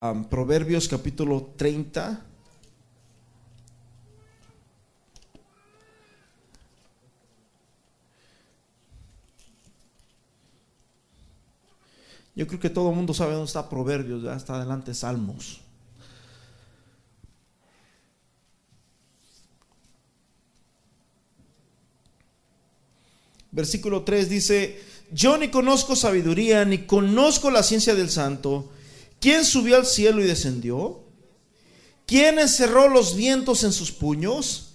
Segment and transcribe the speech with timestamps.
[0.00, 2.26] um, Proverbios capítulo 30.
[12.34, 15.60] Yo creo que todo el mundo sabe dónde está Proverbios, ya está adelante Salmos.
[23.52, 24.80] Versículo 3 dice,
[25.12, 28.70] yo ni conozco sabiduría, ni conozco la ciencia del santo.
[29.20, 31.00] ¿Quién subió al cielo y descendió?
[32.06, 34.72] ¿Quién encerró los vientos en sus puños?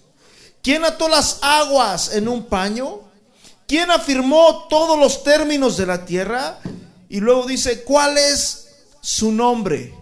[0.62, 3.00] ¿Quién ató las aguas en un paño?
[3.66, 6.60] ¿Quién afirmó todos los términos de la tierra?
[7.08, 8.68] Y luego dice, ¿cuál es
[9.00, 9.94] su nombre?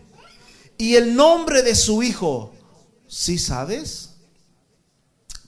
[0.79, 2.53] Y el nombre de su hijo.
[3.09, 4.11] ¿Sí sabes?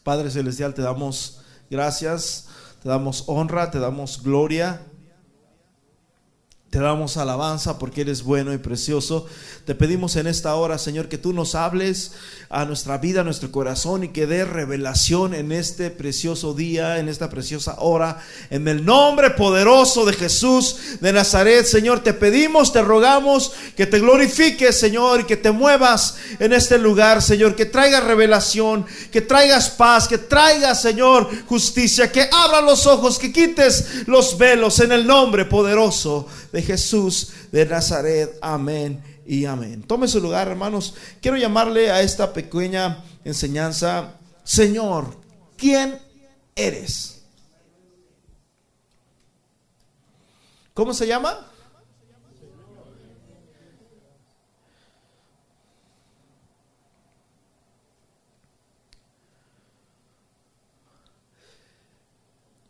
[0.02, 1.40] Padre Celestial, te damos
[1.70, 2.46] gracias
[2.86, 4.80] te damos honra, te damos gloria,
[6.76, 9.24] te damos alabanza porque eres bueno y precioso.
[9.64, 12.12] Te pedimos en esta hora, Señor, que tú nos hables
[12.50, 17.08] a nuestra vida, a nuestro corazón y que dé revelación en este precioso día, en
[17.08, 18.22] esta preciosa hora.
[18.50, 23.98] En el nombre poderoso de Jesús de Nazaret, Señor, te pedimos, te rogamos que te
[23.98, 29.70] glorifiques, Señor, y que te muevas en este lugar, Señor, que traigas revelación, que traigas
[29.70, 35.06] paz, que traigas, Señor, justicia, que abra los ojos, que quites los velos en el
[35.06, 38.38] nombre poderoso de Jesús de Nazaret.
[38.40, 39.82] Amén y amén.
[39.82, 40.94] Tome su lugar, hermanos.
[41.20, 45.18] Quiero llamarle a esta pequeña enseñanza, Señor,
[45.58, 45.98] ¿quién
[46.54, 47.20] eres?
[50.72, 51.46] ¿Cómo se llama?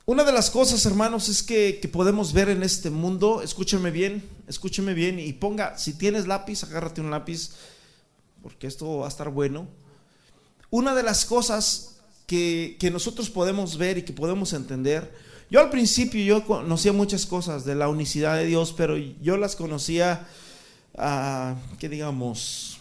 [0.08, 4.94] Una de las cosas, hermanos, es que, podemos ver en este mundo, escúcheme bien, escúcheme
[4.94, 7.50] bien y ponga, si tienes lápiz, agárrate un lápiz,
[8.40, 9.66] porque esto va a estar bueno.
[10.70, 11.96] Una de las cosas
[12.28, 15.12] que, nosotros podemos ver y que podemos entender,
[15.50, 19.56] yo al principio yo conocía muchas cosas de la unicidad de Dios, pero yo las
[19.56, 20.28] conocía,
[20.94, 22.78] uh, que digamos,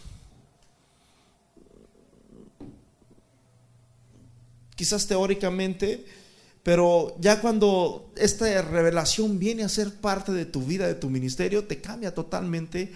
[4.76, 6.06] quizás teóricamente,
[6.66, 11.66] pero ya cuando esta revelación viene a ser parte de tu vida, de tu ministerio,
[11.66, 12.92] te cambia totalmente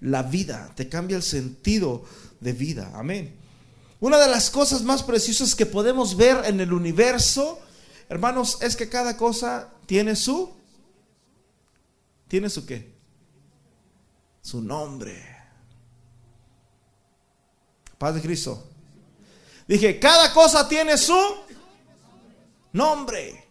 [0.00, 2.04] la vida, te cambia el sentido
[2.40, 2.92] de vida.
[2.94, 3.34] Amén.
[3.98, 7.58] Una de las cosas más preciosas que podemos ver en el universo,
[8.10, 10.52] hermanos, es que cada cosa tiene su...
[12.28, 12.92] ¿Tiene su qué?
[14.42, 15.34] Su nombre.
[17.96, 18.68] Padre Cristo.
[19.66, 21.16] Dije, cada cosa tiene su
[22.74, 23.42] nombre.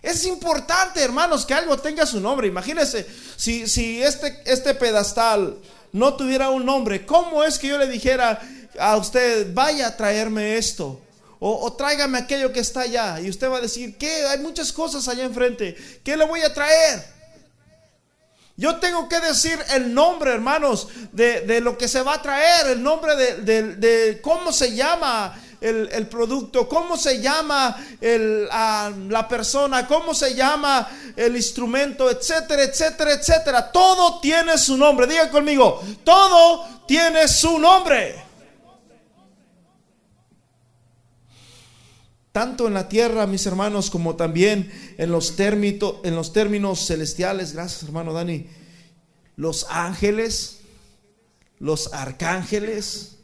[0.00, 2.46] Es importante, hermanos, que algo tenga su nombre.
[2.46, 3.04] Imagínense,
[3.36, 5.58] si, si este, este pedestal
[5.90, 8.40] no tuviera un nombre, ¿cómo es que yo le dijera
[8.78, 11.00] a usted, vaya a traerme esto?
[11.38, 13.20] O, tráigame aquello que está allá.
[13.20, 14.26] Y usted va a decir, ¿qué?
[14.26, 15.76] Hay muchas cosas allá enfrente.
[16.02, 17.04] ¿Qué le voy a traer?
[18.56, 22.82] Yo tengo que decir el nombre, hermanos, de, lo que se va a traer, el
[22.82, 30.34] nombre de, de cómo se llama el, producto, cómo se llama la persona, cómo se
[30.34, 33.72] llama el instrumento, etcétera, etcétera, etcétera.
[33.72, 35.06] Todo tiene su nombre.
[35.06, 38.24] Diga conmigo, todo tiene su nombre.
[42.32, 47.54] Tanto en la tierra, mis hermanos, como también en los, términos, en los términos celestiales.
[47.54, 48.46] Gracias, hermano Dani.
[49.36, 50.58] Los ángeles,
[51.58, 53.16] los arcángeles,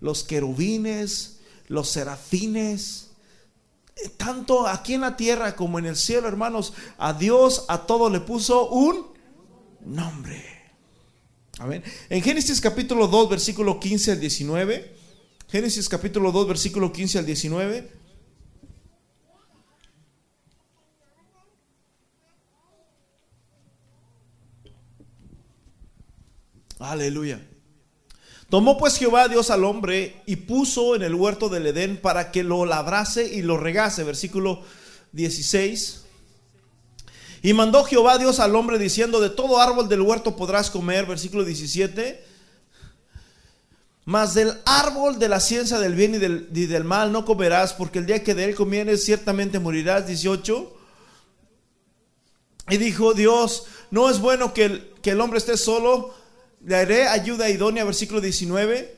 [0.00, 1.33] los querubines,
[1.66, 3.10] los serafines,
[3.96, 8.10] eh, tanto aquí en la tierra como en el cielo, hermanos, a Dios a todo
[8.10, 9.06] le puso un
[9.84, 10.44] nombre.
[11.58, 11.82] Amén.
[12.08, 14.96] En Génesis capítulo 2, versículo 15 al 19.
[15.48, 17.90] Génesis capítulo 2, versículo 15 al 19.
[26.80, 27.40] Aleluya.
[28.54, 32.44] Tomó pues Jehová Dios al hombre y puso en el huerto del Edén para que
[32.44, 34.04] lo labrase y lo regase.
[34.04, 34.62] Versículo
[35.10, 36.04] 16.
[37.42, 41.04] Y mandó Jehová Dios al hombre diciendo, de todo árbol del huerto podrás comer.
[41.04, 42.24] Versículo 17.
[44.04, 48.06] Mas del árbol de la ciencia del bien y del, mal no comerás, porque el
[48.06, 50.06] día que de él comieres ciertamente morirás.
[50.06, 50.76] 18.
[52.70, 56.14] Y dijo Dios, no es bueno que que el hombre esté solo
[56.64, 58.96] le haré ayuda idónea, versículo 19.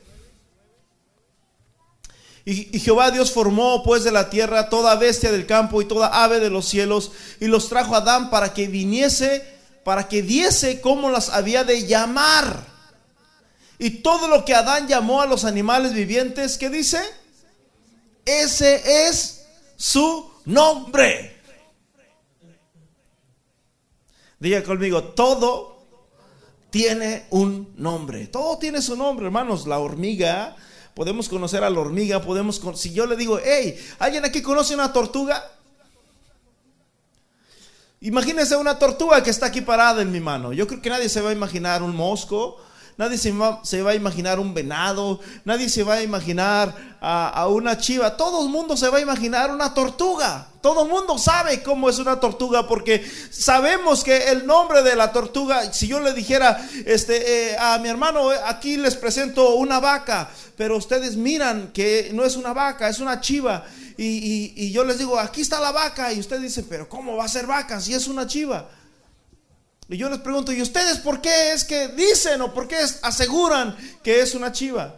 [2.45, 6.39] Y, Jehová Dios formó pues de la tierra toda bestia del campo y toda ave
[6.39, 7.11] de los cielos
[7.41, 9.45] y los trajo a Adán para que viniese,
[9.83, 12.65] para que diese cómo las había de llamar.
[13.79, 17.01] Y todo lo que Adán llamó a los animales vivientes, ¿qué dice?
[18.23, 21.41] Ese es su nombre.
[24.39, 25.76] Diga conmigo, todo
[26.69, 28.27] tiene un nombre.
[28.27, 29.67] Todo tiene su nombre, hermanos.
[29.67, 30.55] La hormiga,
[30.93, 34.91] podemos conocer a la hormiga, podemos, si yo le digo, hey, ¿alguien aquí conoce una
[34.91, 35.43] tortuga?
[38.01, 40.53] Imagínense una tortuga que está aquí parada en mi mano.
[40.53, 42.57] Yo creo que nadie se va a imaginar un mosco,
[42.97, 47.47] nadie se va, se va, a imaginar un venado, nadie se va a imaginar a,
[47.47, 50.47] una chiva, todo el mundo se va a imaginar una tortuga.
[50.61, 55.13] Todo el mundo sabe cómo es una tortuga porque sabemos que el nombre de la
[55.13, 59.79] tortuga, si yo le dijera este, eh, a mi hermano, eh, aquí les presento una
[59.79, 63.63] vaca, pero ustedes miran que no es una vaca, es una chiva.
[63.99, 66.11] Y, y yo les digo, aquí está la vaca.
[66.11, 68.67] Y ustedes dicen, pero ¿cómo va a ser vaca si es una chiva?
[69.89, 73.75] Y yo les pregunto, ¿y ustedes por qué es que dicen o por qué aseguran
[74.03, 74.97] que es una chiva?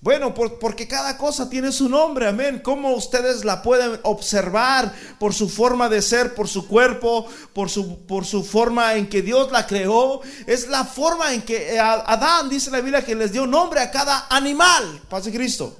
[0.00, 2.60] Bueno, porque cada cosa tiene su nombre, amén.
[2.62, 8.06] ¿Cómo ustedes la pueden observar por su forma de ser, por su cuerpo, por su,
[8.06, 10.20] por su forma en que Dios la creó?
[10.46, 13.90] Es la forma en que eh, Adán, dice la Biblia, que les dio nombre a
[13.90, 15.02] cada animal.
[15.08, 15.76] Paz de Cristo.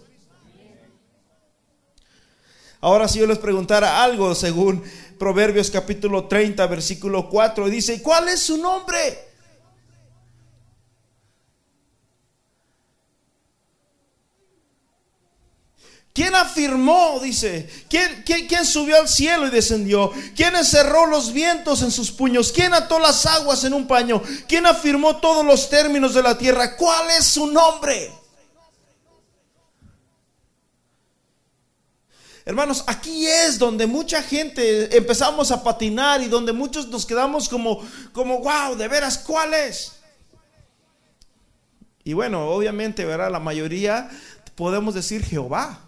[2.81, 4.83] Ahora si yo les preguntara algo según
[5.19, 7.69] Proverbios capítulo 30, versículo 4.
[7.69, 9.27] Dice, ¿cuál es su nombre?
[16.17, 17.21] ¿Quién afirmó?
[17.23, 17.69] Dice.
[17.91, 20.11] ¿Quién, quién, subió al cielo y descendió?
[20.35, 22.53] ¿Quién encerró los vientos en sus puños?
[22.53, 24.23] ¿Quién ató las aguas en un paño?
[24.49, 26.75] ¿Quién afirmó todos los términos de la tierra?
[26.77, 28.11] ¿Cuál es su nombre?
[32.49, 37.83] Hermanos, aquí es donde mucha gente empezamos a patinar y donde muchos nos quedamos como,
[38.13, 39.97] como, wow, de veras, ¿cuál es?
[42.05, 43.33] Y bueno, obviamente, ¿verdad?
[43.33, 44.09] La mayoría
[44.55, 45.81] podemos decir Jehová.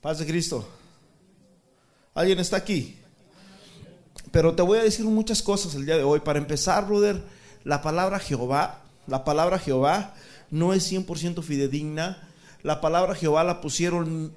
[0.00, 0.66] Paz de Cristo.
[2.14, 2.96] ¿Alguien está aquí?
[4.30, 6.20] Pero te voy a decir muchas cosas el día de hoy.
[6.20, 7.22] Para empezar, brother,
[7.64, 10.14] la palabra Jehová, la palabra Jehová
[10.50, 12.28] no es 100% fidedigna.
[12.62, 14.34] La palabra Jehová la pusieron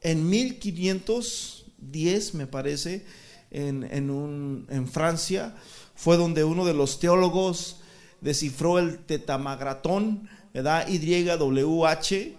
[0.00, 3.04] en 1510, me parece,
[3.50, 5.54] en, en, Francia.
[5.94, 7.80] Fue donde uno de los teólogos
[8.20, 10.88] descifró el tetamagratón, ¿verdad?
[10.88, 12.38] YWH,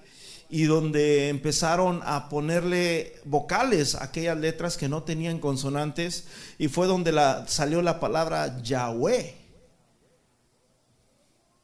[0.49, 6.27] y donde empezaron a ponerle vocales a aquellas letras que no tenían consonantes,
[6.59, 9.42] y fue donde la, salió la palabra Yahweh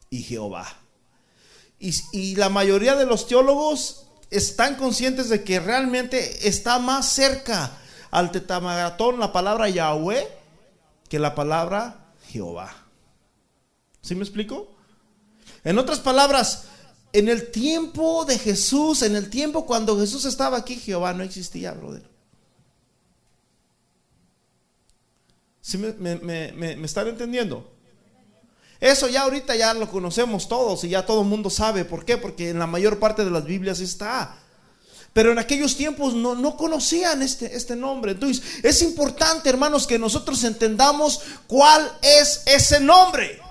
[0.09, 0.67] y Jehová.
[1.79, 7.77] Y, la mayoría de los teólogos están conscientes de que realmente está más cerca
[8.11, 10.27] al tetamagatón la palabra Yahweh
[11.07, 12.75] que la palabra Jehová.
[14.01, 14.75] ¿Sí me explico?
[15.63, 16.65] En otras palabras,
[17.13, 21.71] en el tiempo de Jesús, en el tiempo cuando Jesús estaba aquí, Jehová no existía,
[21.71, 22.07] brother.
[25.61, 27.78] ¿Sí me, me, me están entendiendo?
[28.79, 31.83] Eso ya ahorita ya lo conocemos todos y ya todo el mundo sabe.
[31.83, 32.17] ¿Por qué?
[32.17, 34.37] Porque en la mayor parte de las Biblias está.
[35.11, 38.13] Pero en aquellos tiempos no, no conocían este, este nombre.
[38.13, 43.41] Entonces es importante, hermanos, que nosotros entendamos cuál es ese nombre.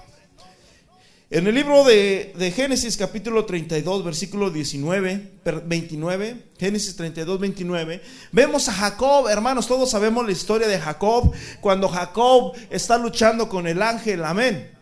[1.31, 5.33] En el libro de, de, Génesis capítulo 32, versículo 19,
[5.67, 8.03] 29, Génesis 32, 29,
[8.33, 13.67] vemos a Jacob, hermanos, todos sabemos la historia de Jacob, cuando Jacob está luchando con
[13.67, 14.78] el ángel, amén.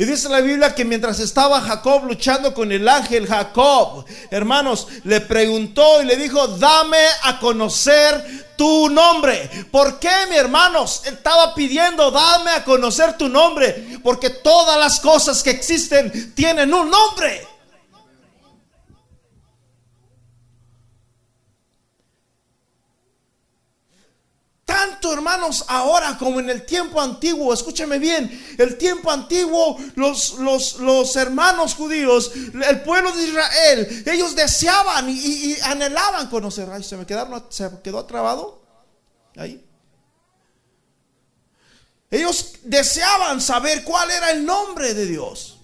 [0.00, 5.20] Y dice la Biblia que mientras estaba Jacob luchando con el ángel, Jacob, hermanos, le
[5.20, 9.50] preguntó y le dijo, dame a conocer tu nombre.
[9.70, 11.02] ¿Por qué, mi hermanos?
[11.04, 13.98] Estaba pidiendo, dame a conocer tu nombre.
[14.02, 17.46] Porque todas las cosas que existen tienen un nombre.
[24.70, 30.76] Tanto hermanos ahora como en el tiempo antiguo, escúcheme bien, el tiempo antiguo, los, los,
[30.76, 32.30] los hermanos judíos,
[32.68, 36.70] el pueblo de Israel, ellos deseaban y, anhelaban conocer.
[36.70, 38.62] Ay, se me quedaron, se quedó atrabado
[39.36, 39.60] ahí.
[42.08, 45.58] Ellos deseaban saber cuál era el nombre de Dios.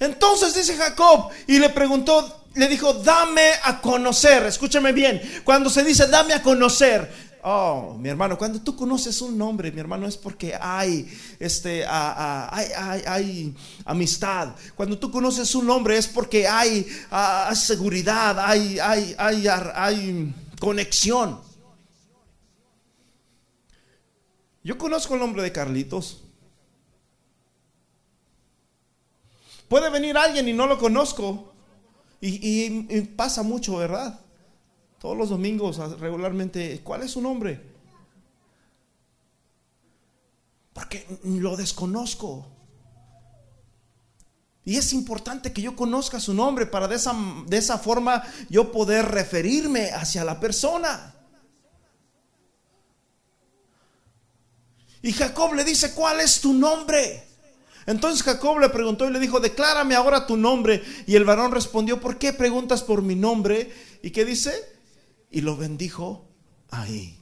[0.00, 5.84] Entonces dice Jacob y le preguntó, le dijo, dame a conocer, escúchame bien, cuando se
[5.84, 10.16] dice dame a conocer, Oh, mi hermano, cuando tú conoces un nombre, mi hermano, es
[10.16, 12.68] porque hay, este, hay,
[13.06, 14.54] hay, amistad.
[14.74, 16.86] Cuando tú conoces un nombre es porque hay
[17.54, 21.40] seguridad, hay, hay, hay, hay conexión.
[24.62, 26.22] Yo conozco el nombre de Carlitos.
[29.66, 31.49] Puede venir alguien y no lo conozco.
[32.20, 34.20] Y, pasa mucho, ¿verdad?
[34.98, 37.60] Todos los domingos regularmente, ¿cuál es su nombre?
[40.74, 42.46] Porque lo desconozco.
[44.64, 47.14] Y es importante que yo conozca su nombre para de esa,
[47.46, 51.14] de esa forma yo poder referirme hacia la persona.
[55.02, 57.29] Y Jacob le dice, ¿cuál es tu nombre?
[57.86, 60.82] Entonces Jacob le preguntó y le dijo, declárame ahora tu nombre.
[61.06, 63.70] Y el varón respondió, ¿por qué preguntas por mi nombre?
[64.02, 64.52] ¿Y qué dice?
[65.30, 66.28] y lo bendijo
[66.70, 67.16] ahí.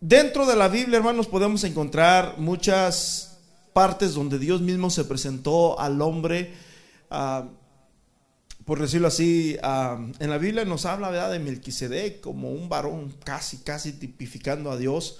[0.00, 3.38] Dentro de la Biblia, hermanos, podemos encontrar muchas
[3.72, 6.54] partes donde Dios mismo se presentó al hombre,
[7.10, 7.48] ah,
[8.64, 11.32] por decirlo así, ah, en la Biblia nos habla ¿verdad?
[11.32, 15.18] de Melquisedec como un varón casi, casi tipificando a Dios.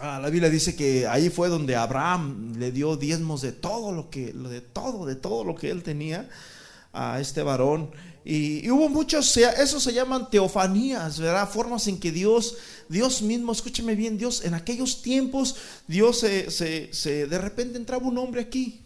[0.00, 4.10] Ah, la Biblia dice que ahí fue donde Abraham le dio diezmos de todo lo
[4.10, 6.28] que, de todo, de todo lo que él tenía
[6.92, 7.90] a este varón.
[8.24, 11.48] Y, hubo muchos, eso se llaman teofanías, ¿verdad?
[11.50, 12.56] Formas en que Dios,
[12.88, 15.56] Dios mismo, escúcheme bien, Dios, en aquellos tiempos,
[15.88, 18.82] Dios se, se, de repente entraba un hombre aquí.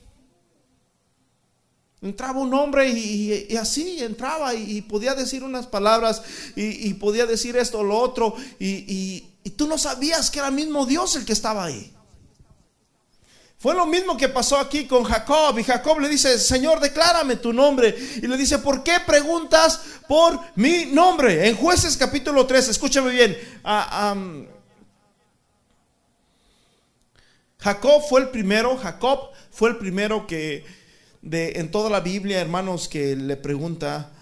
[2.02, 6.22] Entraba un hombre y, así entraba y, podía decir unas palabras
[6.56, 9.24] y, podía decir esto o lo otro y,
[9.56, 11.92] tú no sabías que era mismo Dios el que estaba ahí.
[13.56, 15.56] Fue lo mismo que pasó aquí con Jacob.
[15.56, 17.96] Y Jacob le dice, Señor, declárame tu nombre.
[18.16, 21.46] Y le dice, ¿por qué preguntas por mi nombre?
[21.46, 23.38] En jueces capítulo 3, escúchame bien.
[27.60, 30.81] Jacob fue el primero, Jacob fue el primero que
[31.22, 34.12] de, en toda la Biblia, hermanos, que le pregunta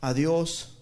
[0.00, 0.76] a Dios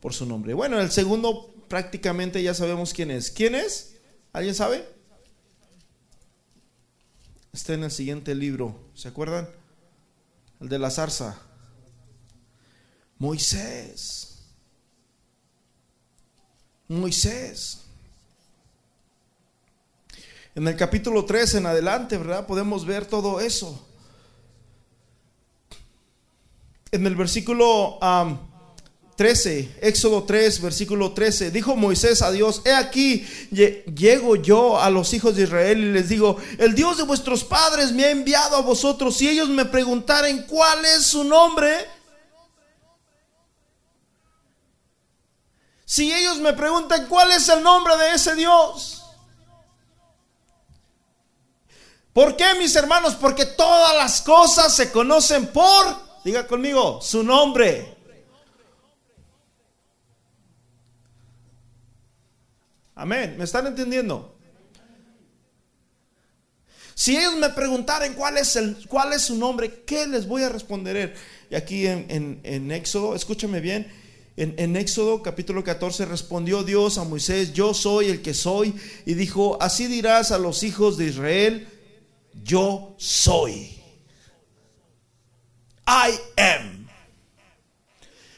[0.00, 0.52] por su nombre.
[0.54, 3.30] Bueno, el segundo prácticamente ya sabemos quién es.
[3.30, 3.96] ¿Quién es?
[4.32, 4.84] ¿Alguien sabe?
[7.52, 8.74] está en el siguiente libro.
[8.94, 9.48] ¿Se acuerdan?
[10.60, 11.38] El de la zarza.
[13.18, 14.38] Moisés.
[16.88, 17.82] Moisés.
[20.54, 22.46] En el capítulo 3 en adelante, ¿verdad?
[22.46, 23.86] Podemos ver todo eso.
[26.94, 27.98] En el versículo
[29.16, 35.14] 13, Éxodo 3, versículo 13, dijo Moisés a Dios, he aquí, llego yo a los
[35.14, 38.60] hijos de Israel y les digo, el Dios de vuestros padres me ha enviado a
[38.60, 41.88] vosotros, si ellos me preguntaren cuál es su nombre,
[45.86, 49.02] si ellos me preguntan cuál es el nombre de ese Dios,
[52.12, 53.14] ¿por qué mis hermanos?
[53.14, 57.96] Porque todas las cosas se conocen por, diga conmigo, su nombre.
[62.94, 63.34] Amén.
[63.36, 64.36] ¿Me están entendiendo?
[66.94, 70.48] Si ellos me preguntaran cuál es, el, cuál es su nombre, ¿qué les voy a
[70.48, 71.14] responder?
[71.50, 73.90] Y aquí en, en, Éxodo, escúchame bien,
[74.36, 78.74] en, en, Éxodo capítulo 14 respondió Dios a Moisés, yo soy el que soy,
[79.04, 81.66] y dijo, así dirás a los hijos de Israel,
[82.44, 83.81] yo soy.
[85.86, 86.86] I am.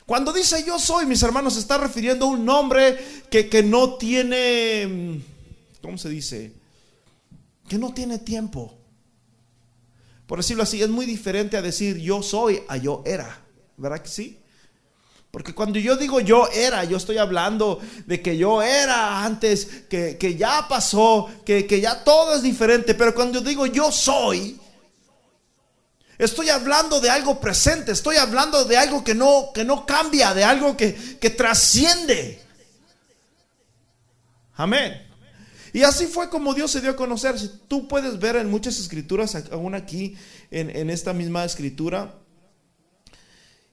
[0.06, 3.94] Cuando dice yo soy, mis hermanos, se está refiriendo a un nombre que, que no
[3.94, 6.52] tiene, mm, ¿cómo se dice?
[7.68, 8.76] Que no tiene tiempo.
[10.26, 13.40] Por decirlo así, es muy diferente a decir yo soy a yo era.
[13.76, 14.38] ¿Verdad que sí?
[15.30, 20.16] Porque cuando yo digo yo era, yo estoy hablando de que yo era antes, que,
[20.16, 22.94] que ya pasó, que, que, ya todo es diferente.
[22.94, 24.60] Pero cuando digo yo soy,
[26.24, 30.44] Estoy hablando de algo presente, estoy hablando de algo que no, que no cambia, de
[30.44, 32.42] algo que, que trasciende.
[34.54, 35.04] Amén.
[35.72, 37.34] Y así fue como Dios se dio a conocer.
[37.66, 40.16] Tú puedes ver en muchas escrituras, aún aquí
[40.50, 42.14] en, esta misma escritura,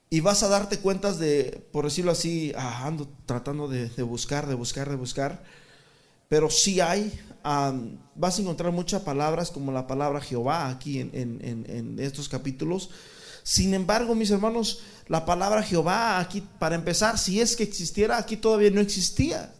[0.10, 4.55] y vas a darte cuentas de, por decirlo así, ah, ando tratando de buscar, de
[4.55, 5.43] buscar, de buscar,
[6.32, 7.12] pero sí hay
[7.44, 12.90] vas a encontrar muchas palabras como la palabra Jehová aquí en, estos capítulos.
[13.44, 18.38] Sin embargo, mis hermanos, la palabra Jehová aquí, para empezar, si es que existiera, aquí
[18.38, 19.54] todavía no existía.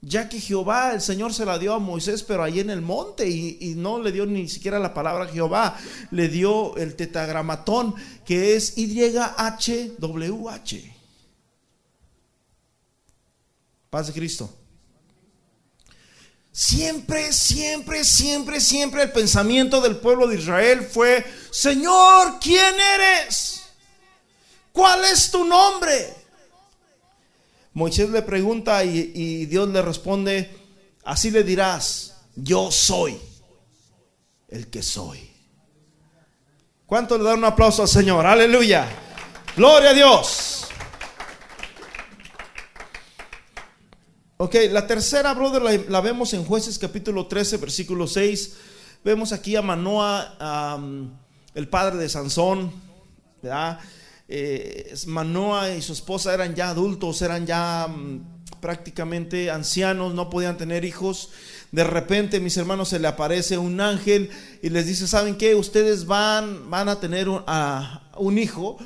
[0.00, 3.30] Ya que Jehová, el Señor se la dio a Moisés, pero ahí en el monte,
[3.30, 5.76] y, no le dio ni siquiera la palabra Jehová,
[6.10, 10.00] le dio el tetagramatón, que es YHWH.
[13.88, 14.59] Paz de Cristo.
[16.52, 23.62] Siempre, siempre, siempre, siempre el pensamiento del pueblo de Israel fue, Señor, ¿quién eres?
[24.72, 26.14] ¿Cuál es tu nombre?
[27.72, 30.50] Moisés le pregunta y, Dios le responde,
[31.04, 33.18] así le dirás, yo soy
[34.48, 35.30] el que soy.
[36.84, 38.26] ¿Cuánto le dan un aplauso al Señor?
[38.26, 38.88] Aleluya.
[39.56, 40.59] Gloria a Dios.
[44.42, 48.56] Ok, la tercera, brother, la, vemos en jueces capítulo 13, versículo 6.
[49.04, 50.78] Vemos aquí a Manoa,
[51.54, 52.72] el padre de Sansón.
[54.28, 60.56] Eh, Manoa y su esposa eran ya adultos, eran ya mm, prácticamente ancianos, no podían
[60.56, 61.32] tener hijos.
[61.70, 64.30] De repente, mis hermanos, se le aparece un ángel
[64.62, 65.54] y les dice, ¿saben qué?
[65.54, 68.78] Ustedes van, van a tener un hijo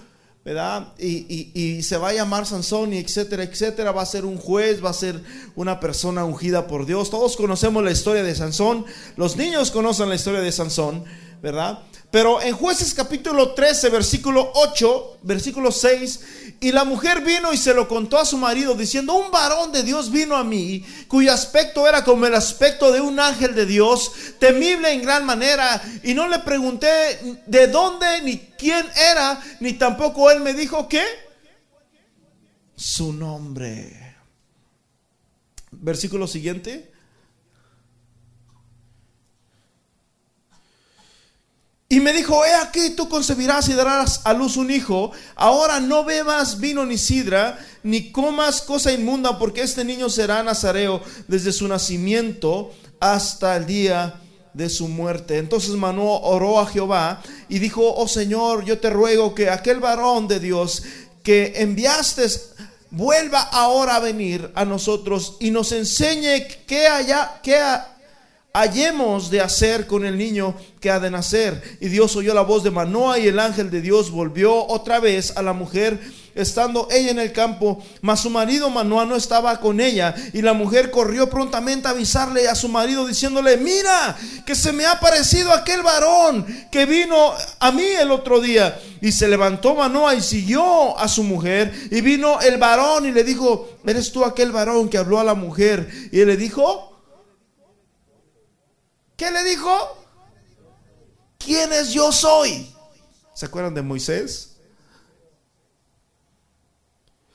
[0.44, 0.88] ¿verdad?
[0.98, 3.92] Y, se va a llamar Sansón y etcétera, etcétera.
[3.92, 5.20] Va a ser un juez, va a ser
[5.56, 7.10] una persona ungida por Dios.
[7.10, 8.84] Todos conocemos la historia de Sansón.
[9.16, 11.04] Los niños conocen la historia de Sansón,
[11.42, 11.78] ¿verdad?
[12.14, 16.20] Pero en jueces capítulo 13, versículo 8, versículo 6,
[16.60, 19.82] y la mujer vino y se lo contó a su marido diciendo, un varón de
[19.82, 24.12] Dios vino a mí, cuyo aspecto era como el aspecto de un ángel de Dios,
[24.38, 26.88] temible en gran manera, y no le pregunté
[27.46, 31.02] de dónde ni quién era, ni tampoco él me dijo qué,
[32.76, 34.14] su nombre.
[35.72, 36.93] Versículo siguiente.
[41.88, 45.12] Y me dijo, he aquí tú concebirás y darás a luz un hijo.
[45.36, 51.02] Ahora no bebas vino ni sidra, ni comas cosa inmunda, porque este niño será nazareo
[51.28, 54.20] desde su nacimiento hasta el día
[54.54, 55.38] de su muerte.
[55.38, 60.26] Entonces Manoah oró a Jehová y dijo, oh Señor, yo te ruego que aquel varón
[60.26, 60.82] de Dios
[61.22, 62.26] que enviaste
[62.90, 67.60] vuelva ahora a venir a nosotros y nos enseñe qué, haya, qué,
[68.56, 71.60] hallemos de hacer con el niño que ha de nacer.
[71.80, 75.36] Y Dios oyó la voz de Manoa y el ángel de Dios volvió otra vez
[75.36, 75.98] a la mujer
[76.36, 80.14] estando ella en el campo, mas su marido Manoa no estaba con ella.
[80.32, 84.86] Y la mujer corrió prontamente a avisarle a su marido diciéndole, mira, que se me
[84.86, 88.80] ha parecido aquel varón que vino a mí el otro día.
[89.00, 91.72] Y se levantó Manoa y siguió a su mujer.
[91.90, 95.34] Y vino el varón y le dijo, ¿eres tú aquel varón que habló a la
[95.34, 95.88] mujer?
[96.12, 96.93] Y él le dijo,
[99.16, 99.70] ¿Qué le dijo?
[101.38, 102.74] ¿Quién es yo soy?
[103.34, 104.56] ¿Se acuerdan de Moisés?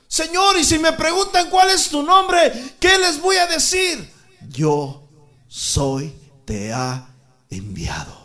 [0.07, 4.11] Señor, y si me preguntan cuál es tu nombre, ¿qué les voy a decir?
[4.49, 5.07] Yo
[5.47, 6.13] soy,
[6.45, 7.13] te ha
[7.49, 8.17] enviado.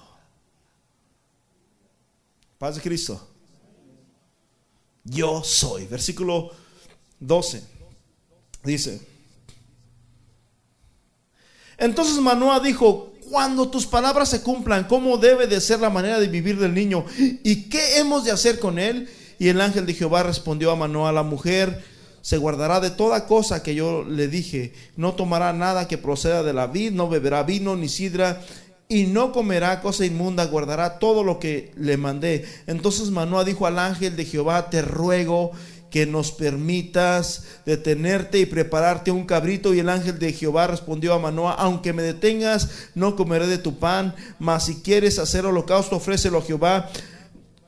[2.59, 3.29] Paz de Cristo.
[5.05, 5.87] Yo soy.
[5.87, 6.51] Versículo
[7.21, 7.63] 12.
[8.63, 9.07] Dice.
[11.77, 16.29] Entonces Manoah dijo, cuando tus palabras se cumplan, ¿cómo debe de ser la manera de
[16.29, 17.05] vivir del niño?
[17.19, 19.09] ¿Y qué hemos de hacer con él?
[19.41, 21.83] Y el ángel de Jehová respondió a Manoah, la mujer
[22.21, 26.53] se guardará de toda cosa que yo le dije, no tomará nada que proceda de
[26.53, 28.41] la vid, no beberá vino ni sidra,
[28.87, 32.45] y no comerá cosa inmunda, guardará todo lo que le mandé.
[32.69, 35.51] Entonces Manoah dijo al ángel de Jehová, te ruego
[35.95, 39.73] que nos permitas detenerte y prepararte un cabrito.
[39.73, 43.79] Y el ángel de Jehová respondió a Manoa, aunque me detengas, no comeré de tu
[43.79, 46.91] pan, mas si quieres hacer holocausto, ofrécelo a Jehová.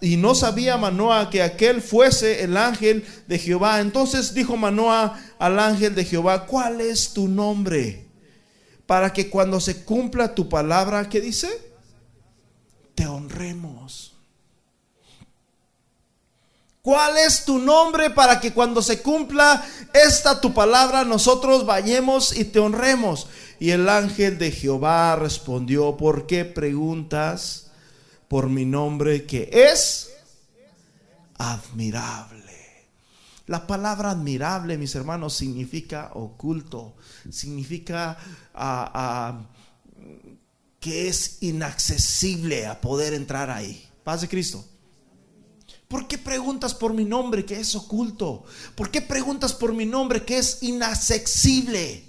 [0.00, 3.80] Y no sabía Manoa que aquel fuese el ángel de Jehová.
[3.80, 8.08] Entonces dijo Manoa al ángel de Jehová, ¿cuál es tu nombre?
[8.86, 11.48] Para que cuando se cumpla tu palabra, ¿qué dice?
[12.96, 14.15] Te honremos.
[16.86, 22.44] ¿Cuál es tu nombre para que cuando se cumpla esta tu palabra nosotros vayamos y
[22.44, 23.26] te honremos?
[23.58, 27.72] Y el ángel de Jehová respondió, ¿por qué preguntas
[28.28, 30.12] por mi nombre que es
[31.38, 32.86] admirable?
[33.46, 36.94] La palabra admirable, mis hermanos, significa oculto,
[37.32, 38.16] significa
[38.54, 39.46] ah, ah,
[40.78, 43.88] que es inaccesible a poder entrar ahí.
[44.04, 44.64] Paz de Cristo.
[45.88, 48.44] ¿Por qué preguntas por mi nombre que es oculto?
[48.74, 52.04] ¿Por qué preguntas por mi nombre que es inaccesible?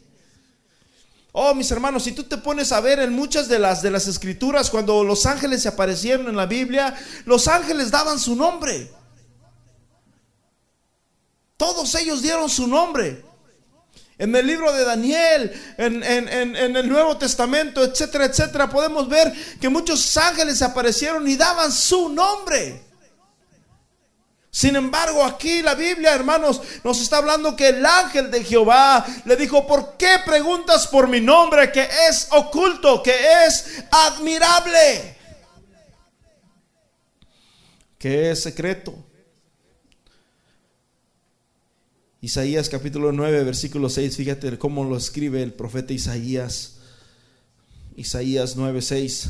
[1.32, 4.08] Oh, mis hermanos, si tú te pones a ver en muchas de las de las
[4.08, 8.92] escrituras cuando los ángeles se aparecieron en la Biblia, los ángeles daban su nombre.
[11.58, 13.24] Todos ellos dieron su nombre.
[14.18, 19.70] En el libro de Daniel, en, en, el Nuevo Testamento, etcétera, etcétera, podemos ver que
[19.70, 22.87] muchos ángeles aparecieron y daban su nombre.
[24.58, 29.36] Sin embargo, aquí la Biblia, hermanos, nos está hablando que el ángel de Jehová le
[29.36, 33.14] dijo, ¿por qué preguntas por mi nombre que es oculto, que
[33.46, 35.16] es admirable?
[38.00, 38.96] Que es secreto.
[42.20, 46.80] Isaías capítulo 9, versículo 6, fíjate cómo lo escribe el profeta Isaías.
[47.96, 49.30] Isaías 9, 6.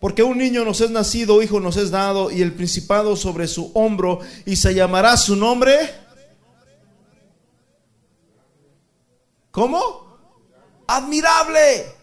[0.00, 3.70] Porque un niño nos es nacido, hijo nos es dado, y el principado sobre su
[3.74, 5.94] hombro, y se llamará su nombre.
[9.50, 10.18] ¿Cómo?
[10.86, 11.94] Admirable.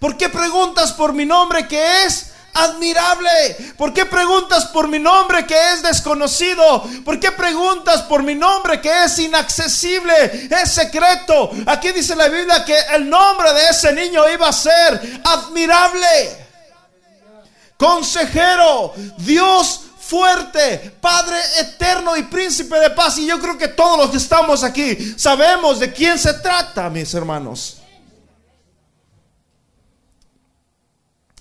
[0.00, 3.56] ¿Por qué preguntas por mi nombre que es admirable?
[3.78, 6.82] ¿Por qué preguntas por mi nombre que es desconocido?
[7.04, 11.50] ¿Por qué preguntas por mi nombre que es inaccesible, es secreto?
[11.66, 16.45] Aquí dice la Biblia que el nombre de ese niño iba a ser admirable
[17.76, 23.18] consejero, Dios fuerte, Padre eterno y príncipe de paz.
[23.18, 27.12] Y yo creo que todos los que estamos aquí sabemos de quién se trata, mis
[27.14, 27.78] hermanos.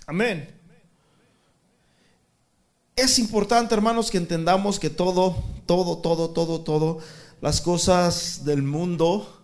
[0.07, 0.51] Amén.
[2.95, 6.99] Es importante, hermanos, que entendamos que todo, todo, todo, todo, todo,
[7.41, 9.43] las cosas del mundo,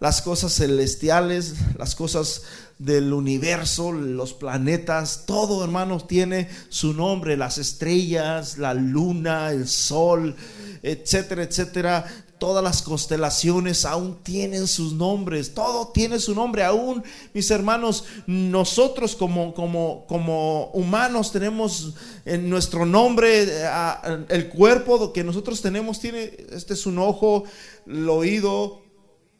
[0.00, 2.42] las cosas celestiales, las cosas
[2.80, 10.34] del universo, los planetas, todo hermanos tiene su nombre, las estrellas, la luna, el sol,
[10.82, 12.06] etcétera, etcétera.
[12.38, 16.64] Todas las constelaciones aún tienen sus nombres, todo tiene su nombre.
[16.64, 21.92] Aún, mis hermanos, nosotros como, como, como humanos tenemos
[22.24, 27.44] en nuestro nombre, eh, el cuerpo que nosotros tenemos tiene, este es un ojo,
[27.86, 28.80] el oído,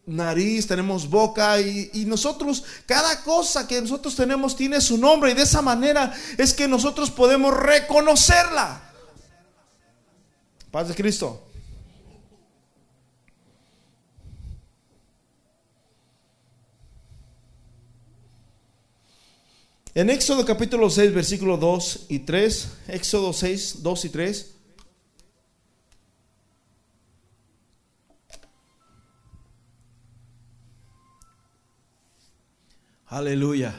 [0.06, 5.42] nariz, tenemos boca y, nosotros, cada cosa que nosotros tenemos tiene su nombre y de
[5.42, 8.82] esa manera es que nosotros podemos reconocerla.
[10.70, 11.46] Paz de Cristo.
[19.92, 24.59] En Éxodo capítulo 6, versículo 2 y 3, Éxodo 6, 2 y 3.
[33.10, 33.74] Aleluya.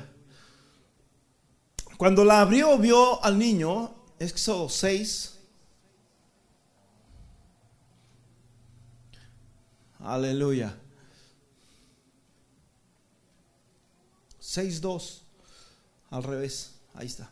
[1.95, 5.39] Cuando la abrió, vio al niño, Éxodo 6.
[9.99, 10.77] Aleluya.
[14.41, 15.21] 6.2.
[16.09, 16.75] Al revés.
[16.93, 17.31] Ahí está.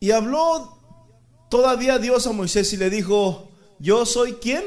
[0.00, 0.76] Y habló
[1.48, 4.64] todavía Dios a Moisés y le dijo, yo soy quién?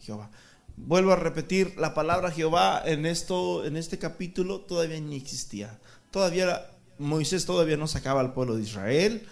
[0.00, 0.30] Jehová.
[0.76, 5.78] Vuelvo a repetir, la palabra Jehová en, esto, en este capítulo todavía ni existía.
[6.10, 9.26] Todavía Moisés todavía no sacaba al pueblo de Israel,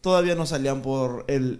[0.00, 1.58] todavía no salían por el,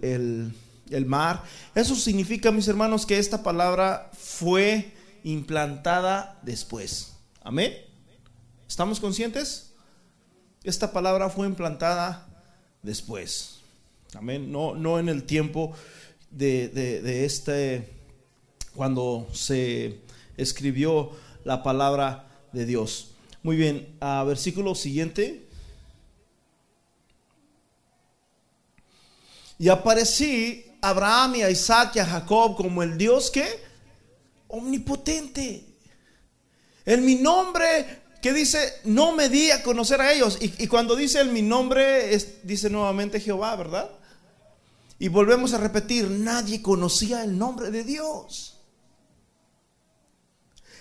[0.89, 1.43] el mar.
[1.75, 7.13] Eso significa, mis hermanos, que esta palabra fue implantada después.
[7.41, 7.73] Amén.
[8.67, 9.73] ¿Estamos conscientes?
[10.63, 12.27] Esta palabra fue implantada
[12.81, 13.59] después.
[14.13, 14.51] Amén.
[14.51, 15.73] No, no en el tiempo
[16.31, 17.96] de, de, de este
[18.77, 20.01] cuando se
[20.37, 21.09] escribió
[21.43, 23.09] la palabra de Dios.
[23.41, 25.47] Muy bien, a versículo siguiente.
[29.57, 33.47] Y aparecí a Abraham y a Isaac y a Jacob como el Dios que
[34.47, 35.65] omnipotente.
[36.85, 40.37] En mi nombre que dice, no me di a conocer a ellos.
[40.39, 43.89] Y, cuando dice en mi nombre, dice nuevamente Jehová, ¿verdad?
[44.99, 48.56] Y volvemos a repetir, nadie conocía el nombre de Dios.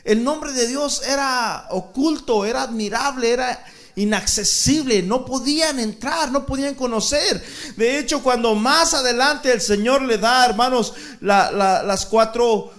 [0.07, 3.64] El nombre de Dios era oculto, era admirable, era
[3.97, 7.42] inaccesible, no podían entrar, no podían conocer.
[7.77, 12.73] De hecho, cuando más adelante el Señor le da, hermanos, las cuatro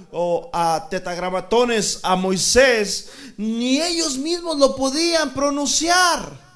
[0.90, 6.47] tetagramatones a Moisés, ni ellos mismos lo podían pronunciar.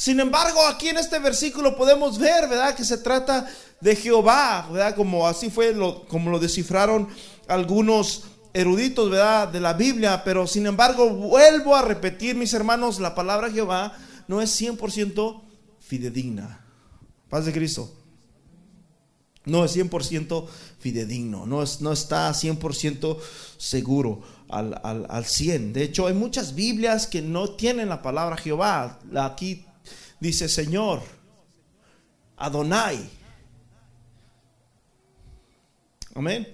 [0.00, 2.74] Sin embargo, aquí en este versículo podemos ver, ¿verdad?
[2.74, 3.46] Que se trata
[3.82, 4.96] de Jehová, ¿verdad?
[4.96, 5.76] Como así fue
[6.08, 7.06] como lo descifraron
[7.46, 8.22] algunos
[8.54, 9.48] eruditos, ¿verdad?
[9.48, 13.92] De la Biblia, pero sin embargo, vuelvo a repetir, mis hermanos, la palabra Jehová
[14.26, 15.42] no es 100%
[15.80, 16.64] fidedigna.
[17.28, 17.94] Paz de Cristo.
[19.44, 20.46] No es 100%
[20.78, 23.18] fidedigno, no, es, no está 100%
[23.58, 25.74] seguro al, al, al 100.
[25.74, 28.98] De hecho, hay muchas Biblias que no tienen la palabra Jehová.
[29.14, 29.66] Aquí
[30.20, 31.02] dice Señor,
[32.36, 33.10] Adonai,
[36.14, 36.46] Amén.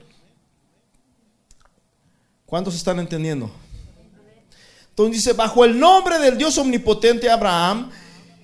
[2.45, 3.51] ¿Cuántos están entendiendo?
[4.91, 7.91] Entonces dice, bajo el nombre del Dios omnipotente Abraham,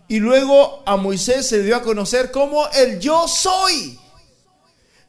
[0.08, 3.98] y luego a Moisés se dio a conocer como el yo soy.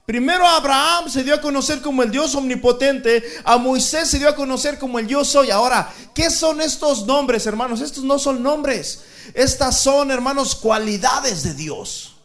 [0.06, 4.36] Primero Abraham se dio a conocer como el Dios omnipotente, a Moisés se dio a
[4.36, 5.50] conocer como el yo soy.
[5.50, 7.80] Ahora, ¿qué son estos nombres, hermanos?
[7.80, 12.16] Estos no son nombres, estas son, hermanos, cualidades de Dios.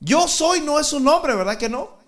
[0.00, 1.98] Yo soy no es un nombre, ¿verdad que no?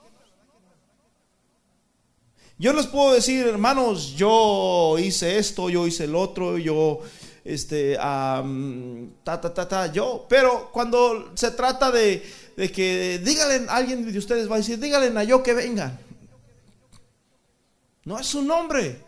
[2.57, 7.01] Yo les puedo decir, hermanos, yo hice esto, yo hice el otro, yo
[7.45, 10.27] este, ta, ta, ta, ta, yo.
[10.29, 12.23] Pero cuando se trata de,
[12.57, 15.99] de que díganle, alguien de ustedes va a decir, díganle a yo que vengan.
[18.05, 19.05] No es un nombre,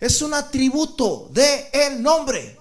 [0.00, 2.56] es un atributo de el nombre.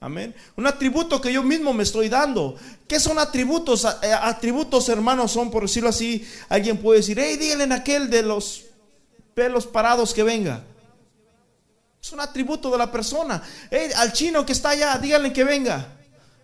[0.00, 0.34] Amén.
[0.56, 2.56] Un atributo que yo mismo me estoy dando.
[2.86, 3.86] ¿Qué son atributos?
[4.02, 8.22] Eh, atributos, hermanos, son, por decirlo así, alguien puede decir, hey, díganle a aquel de
[8.22, 8.64] los
[9.32, 10.62] pelos parados que venga.
[12.04, 13.42] Es un atributo de la persona.
[13.96, 15.88] al chino que está allá, díganle que venga.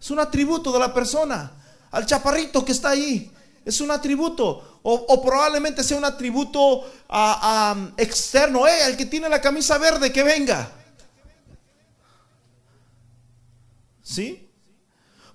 [0.01, 1.53] Es un atributo de la persona.
[1.90, 3.31] Al chaparrito que está ahí.
[3.62, 4.81] Es un atributo.
[4.83, 6.90] O, probablemente sea un atributo
[7.99, 8.66] externo.
[8.66, 10.73] Eh, el que tiene la camisa verde, que venga.
[14.03, 14.49] ¿Sí?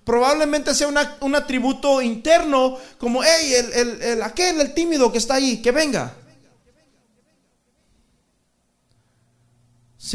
[0.02, 0.88] Probablemente sea
[1.20, 6.16] un atributo interno, como, hey, el, el, aquel, el tímido que está ahí, que venga.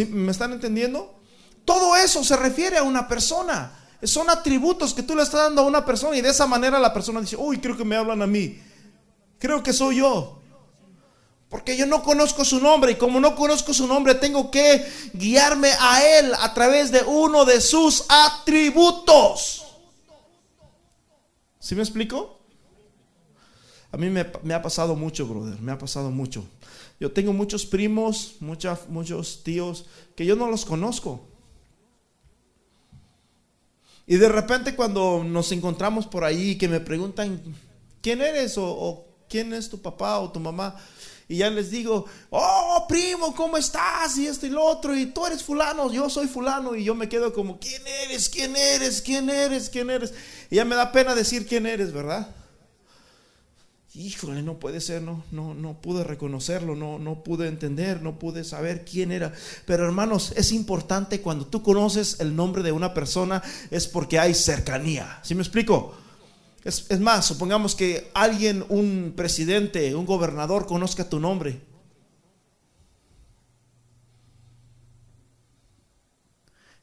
[0.09, 1.19] ¿Me están entendiendo?
[1.65, 3.77] Todo eso se refiere a una persona.
[4.03, 6.93] Son atributos que tú le estás dando a una persona y de esa manera la
[6.93, 8.59] persona dice, uy, creo que me hablan a mí.
[9.37, 10.39] Creo que soy yo.
[11.49, 15.71] Porque yo no conozco su nombre y como no conozco su nombre tengo que guiarme
[15.79, 19.65] a él a través de uno de sus atributos.
[21.59, 22.39] ¿Sí me explico?
[23.91, 26.45] A mí me, me ha pasado mucho, brother, me ha pasado mucho.
[27.01, 31.27] Yo tengo muchos primos, muchos tíos que yo no los conozco.
[34.05, 37.41] Y de repente cuando nos encontramos por ahí, que me preguntan,
[38.03, 38.53] ¿quién eres?
[38.59, 40.75] O, ¿quién es tu papá o tu mamá?
[41.27, 44.15] Y ya les digo, oh, primo, ¿cómo estás?
[44.19, 44.95] Y esto y lo otro.
[44.95, 46.75] Y tú eres fulano, yo soy fulano.
[46.75, 48.29] Y yo me quedo como, ¿quién eres?
[48.29, 49.01] ¿Quién eres?
[49.01, 49.71] ¿Quién eres?
[49.71, 50.13] ¿Quién eres?
[50.51, 52.35] Y ya me da pena decir quién eres, ¿verdad?
[53.93, 58.43] Híjole, no puede ser, no, no, no pude reconocerlo, no, no pude entender, no pude
[58.43, 59.33] saber quién era.
[59.65, 64.33] Pero hermanos, es importante cuando tú conoces el nombre de una persona, es porque hay
[64.33, 65.19] cercanía.
[65.23, 65.93] ¿Sí me explico?
[66.63, 71.61] Es, es más, supongamos que alguien, un presidente, un gobernador, conozca tu nombre.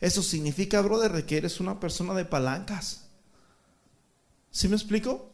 [0.00, 3.08] Eso significa, brother, que eres una persona de palancas.
[4.50, 5.32] ¿Sí me explico?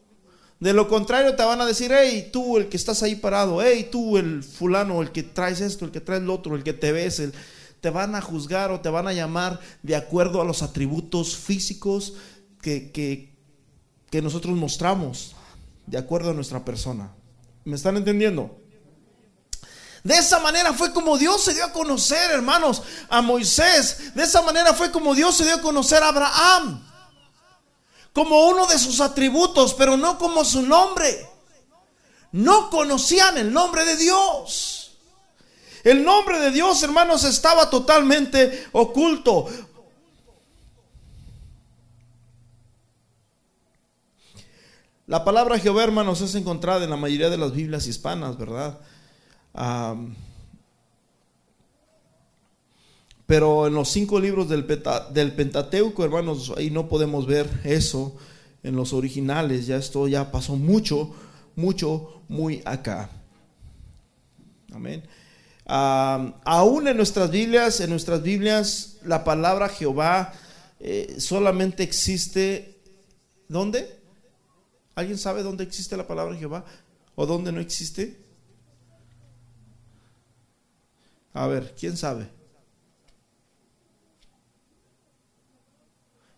[0.59, 3.89] De lo contrario, te van a decir, hey, tú el que estás ahí parado, hey,
[3.91, 6.91] tú el fulano, el que traes esto, el que traes lo otro, el que te
[6.93, 7.33] ves, el,
[7.81, 12.13] te van a juzgar o te van a llamar de acuerdo a los atributos físicos
[12.61, 13.35] que, que,
[14.09, 15.35] que nosotros mostramos,
[15.85, 17.11] de acuerdo a nuestra persona.
[17.65, 18.57] ¿Me están entendiendo?
[20.05, 24.15] De esa manera fue como Dios se dio a conocer, hermanos, a Moisés.
[24.15, 26.94] De esa manera fue como Dios se dio a conocer a Abraham
[28.15, 31.29] como uno de sus atributos, pero no como su nombre.
[32.31, 34.97] No conocían el nombre de Dios.
[35.83, 39.47] El nombre de Dios, hermanos, estaba totalmente oculto.
[45.07, 48.79] La palabra Jehová, hermanos, es encontrada en la mayoría de las Biblias hispanas, ¿verdad?
[53.25, 58.15] Pero en los cinco libros del, Pentateuco, hermanos, ahí no podemos ver eso
[58.61, 59.65] en los originales.
[59.65, 61.15] Ya esto ya pasó mucho,
[61.55, 63.09] mucho, muy acá.
[64.71, 65.03] Amén.
[65.65, 70.33] aún en nuestras Biblias, en nuestras Biblias, la palabra Jehová
[70.79, 72.79] eh, solamente existe.
[73.47, 73.99] ¿Dónde?
[74.93, 76.63] ¿Alguien sabe dónde existe la palabra Jehová?
[77.15, 78.19] ¿O dónde no existe?
[81.33, 82.34] A ver, ¿quién sabe?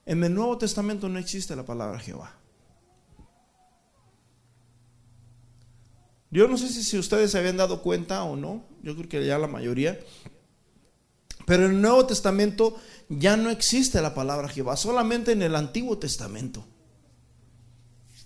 [0.08, 2.34] En el Nuevo Testamento no existe la palabra Jehová.
[6.32, 9.38] Yo no sé si, ustedes se habían dado cuenta o no, yo creo que ya
[9.38, 10.00] la mayoría,
[11.46, 12.78] pero en el Nuevo Testamento
[13.10, 16.66] ya no existe la palabra Jehová, solamente en el Antiguo Testamento.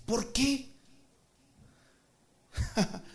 [0.06, 0.72] ¿Por qué?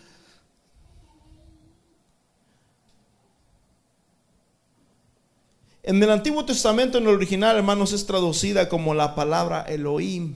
[5.87, 10.35] En el Antiguo Testamento, en el original, hermanos, es traducida como la palabra Elohim,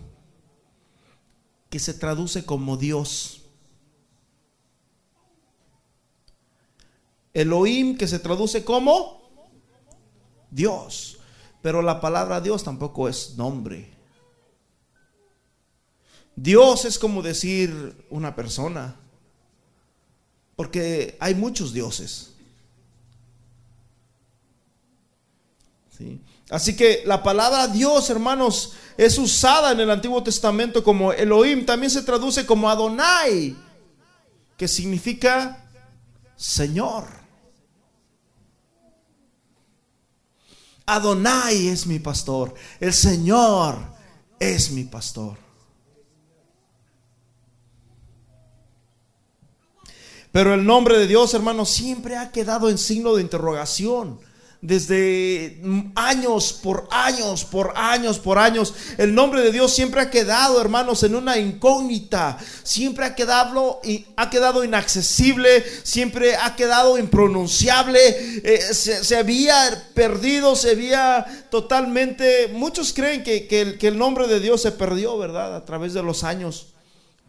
[1.70, 3.42] que se traduce como Dios.
[7.34, 9.30] Elohim que se traduce como
[10.50, 11.20] Dios.
[11.62, 13.94] Pero la palabra Dios tampoco es nombre.
[16.34, 18.96] Dios es como decir una persona.
[20.56, 22.31] Porque hay muchos dioses.
[26.50, 31.66] Así que la palabra Dios, hermanos, es usada en el Antiguo Testamento como Elohim.
[31.66, 33.56] También se traduce como Adonai,
[34.58, 35.66] que significa
[36.36, 37.06] Señor.
[40.86, 42.54] Adonai es mi pastor.
[42.80, 43.78] El Señor
[44.40, 45.38] es mi pastor.
[50.34, 54.20] Pero el nombre de Dios, hermanos, siempre ha quedado en signo de interrogación
[54.62, 55.60] desde
[55.96, 58.76] años por años, por años, por años.
[58.98, 62.38] El nombre de Dios siempre ha quedado, hermanos, en una incógnita.
[62.62, 63.82] Siempre ha quedado,
[64.16, 68.00] ha quedado inaccesible, siempre ha quedado impronunciable.
[68.44, 72.50] Eh, se, había perdido, se había totalmente...
[72.54, 75.56] Muchos creen que, que, que el nombre de Dios se perdió, ¿verdad?
[75.56, 76.74] A través de los años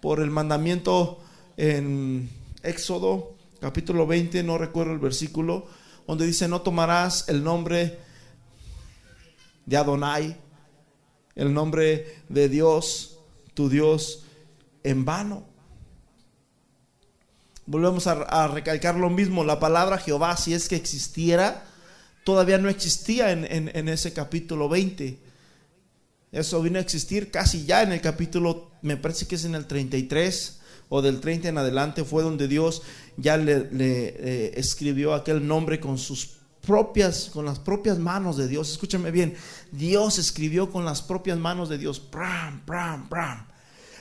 [0.01, 1.21] por el mandamiento
[1.57, 2.29] en
[2.63, 5.67] Éxodo capítulo 20, no recuerdo el versículo
[6.07, 7.99] donde dice, no tomarás el nombre
[9.67, 10.37] de Adonai,
[11.35, 13.19] el nombre de Dios,
[13.55, 14.25] tu Dios,
[14.83, 15.47] en vano.
[17.67, 21.65] Volvemos a, recalcar lo mismo, la palabra Jehová, si es que existiera,
[22.25, 25.19] todavía no existía en, en ese capítulo 20.
[26.33, 29.67] Eso vino a existir casi ya en el capítulo, me parece que es en el
[29.67, 30.62] 33
[30.95, 32.83] o del 30 en adelante fue donde Dios
[33.17, 38.71] ya le, eh, escribió aquel nombre con sus propias, con las propias manos de Dios.
[38.71, 39.35] Escúchame bien,
[39.71, 42.11] Dios escribió con las propias manos de Dios.
[42.11, 43.47] Bram, bram, bram.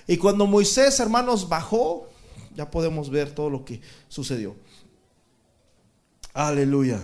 [0.05, 2.09] Y cuando Moisés, hermanos, bajó,
[2.57, 4.57] ya podemos ver todo lo que sucedió.
[6.33, 6.99] Aleluya.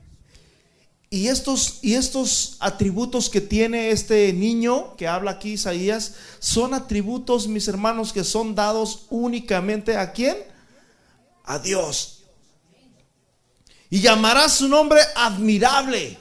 [1.10, 7.48] Y estos, y estos atributos que tiene este niño que habla aquí Isaías, son atributos,
[7.48, 10.38] mis hermanos, que son dados únicamente a quién?
[11.44, 12.24] A Dios.
[13.90, 16.18] Y llamarás su nombre admirable.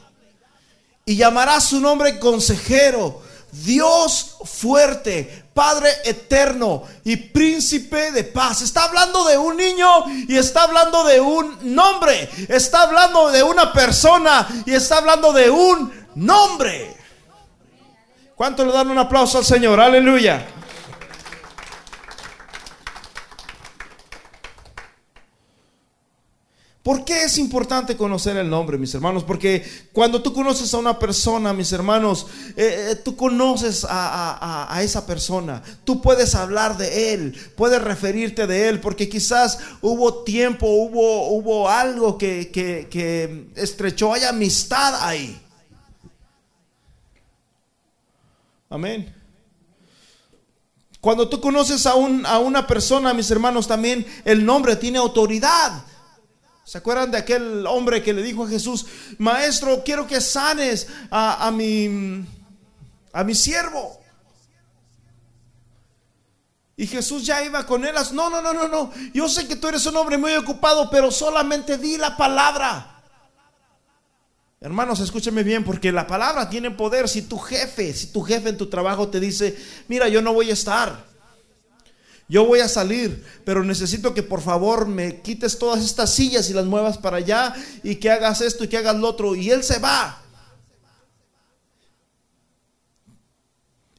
[1.07, 8.62] Y llamarás su nombre consejero Dios fuerte, Padre eterno y príncipe de paz.
[8.62, 12.30] Está hablando de un niño y está hablando de un nombre.
[12.48, 16.96] Está hablando de una persona y está hablando de un nombre.
[18.34, 19.78] ¿Cuánto le dan un aplauso al Señor?
[19.80, 20.46] Aleluya.
[26.83, 29.22] ¿Por qué es importante conocer el nombre, mis hermanos?
[29.22, 29.62] Porque
[29.93, 32.26] cuando tú conoces a una persona, mis hermanos,
[32.57, 38.70] eh, eh, tú conoces a, esa persona, tú puedes hablar de él, puedes referirte de
[38.70, 45.39] él, porque quizás hubo tiempo, hubo, hubo algo que, que, estrechó, hay amistad ahí.
[48.70, 49.14] Amén.
[50.99, 55.85] Cuando tú conoces a, un, a una persona, mis hermanos, también el nombre tiene autoridad.
[56.71, 58.87] ¿Se acuerdan de aquel hombre que le dijo a Jesús,
[59.18, 62.25] maestro, quiero que sanes a, mi,
[63.12, 64.01] a mi siervo.
[66.77, 67.97] Y Jesús ya iba con él.
[68.12, 68.93] No, no, no, no, no.
[69.12, 73.03] Yo sé que tú eres un hombre muy ocupado, pero solamente di la palabra.
[74.61, 77.09] Hermanos, escúchame bien, porque la palabra tiene poder.
[77.09, 79.59] Si tu jefe, si tu jefe en tu trabajo te dice,
[79.89, 81.09] mira, yo no voy a estar.
[82.31, 86.53] Yo voy a salir, pero necesito que por favor me quites todas estas sillas y
[86.53, 87.53] las muevas para allá
[87.83, 89.35] y que hagas esto y que hagas lo otro.
[89.35, 90.22] Y él se va.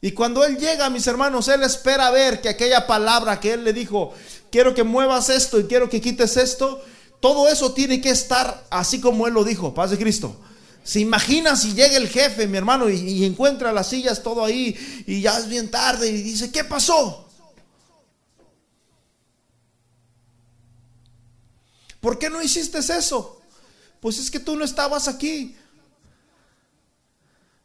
[0.00, 3.74] Y cuando Él llega, mis hermanos, Él espera ver que aquella palabra que Él le
[3.74, 4.14] dijo,
[4.50, 6.82] quiero que muevas esto y quiero que quites esto,
[7.20, 10.34] todo eso tiene que estar así como Él lo dijo, paz de Cristo.
[10.82, 15.04] Se imagina si llega el jefe, mi hermano, y, y, encuentra las sillas todo ahí
[15.06, 17.21] y ya es bien tarde y dice, ¿qué pasó?
[22.02, 23.40] ¿Por qué no hiciste eso?
[24.00, 25.56] Pues es que tú no estabas aquí.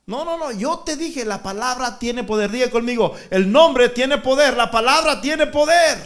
[0.06, 2.52] No, no, no, yo te dije, la palabra tiene poder.
[2.52, 5.98] Diga conmigo, el nombre tiene poder, la palabra tiene poder.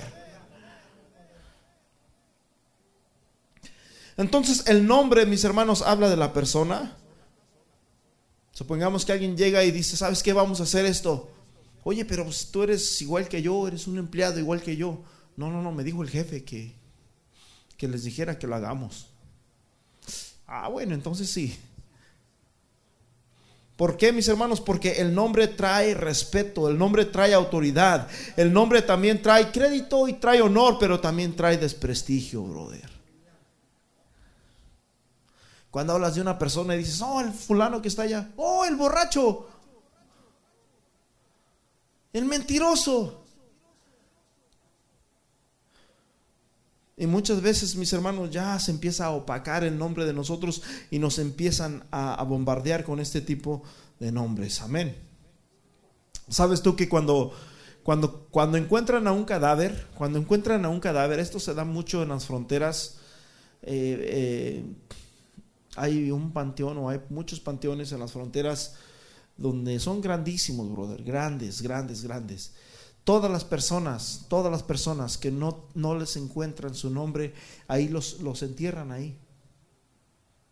[4.15, 6.95] Entonces, el nombre, mis hermanos, habla de la persona.
[8.53, 10.32] Supongamos que alguien llega y dice, ¿sabes qué?
[10.32, 11.29] Vamos a hacer esto.
[11.84, 15.03] Oye, pero pues, tú eres igual que yo, eres un empleado igual que yo.
[15.36, 16.79] No, no, no, me dijo el jefe que,
[17.82, 19.07] que les dijera que lo hagamos.
[20.45, 21.57] Ah, bueno, entonces sí.
[23.75, 24.61] ¿Por qué, mis hermanos?
[24.61, 28.07] Porque el nombre trae respeto, el nombre trae autoridad,
[28.38, 32.88] el nombre también trae crédito y trae honor, pero también trae desprestigio, brother.
[35.71, 38.75] Cuando hablas de una persona y dices, oh, el fulano que está allá, oh, el
[38.75, 39.49] borracho,
[42.13, 43.20] el mentiroso.
[47.02, 50.99] Y muchas veces, mis hermanos, ya se empieza a opacar el nombre de nosotros y
[50.99, 53.64] nos empiezan a, bombardear con este tipo
[53.99, 54.62] de nombres.
[54.62, 54.95] Amén.
[56.30, 57.34] ¿Sabes tú que cuando,
[57.82, 62.04] cuando, cuando encuentran a un cadáver, cuando encuentran a un cadáver, esto se da mucho
[62.04, 62.97] en las fronteras,
[63.64, 64.66] eh, eh,
[65.78, 68.76] hay un panteón o hay muchos panteones en las fronteras
[69.38, 72.54] donde son grandísimos, brother, grandes, grandes, grandes
[73.04, 77.34] todas las personas, todas las personas que no, no les encuentran su nombre,
[77.68, 79.18] ahí los, los entierran ahí.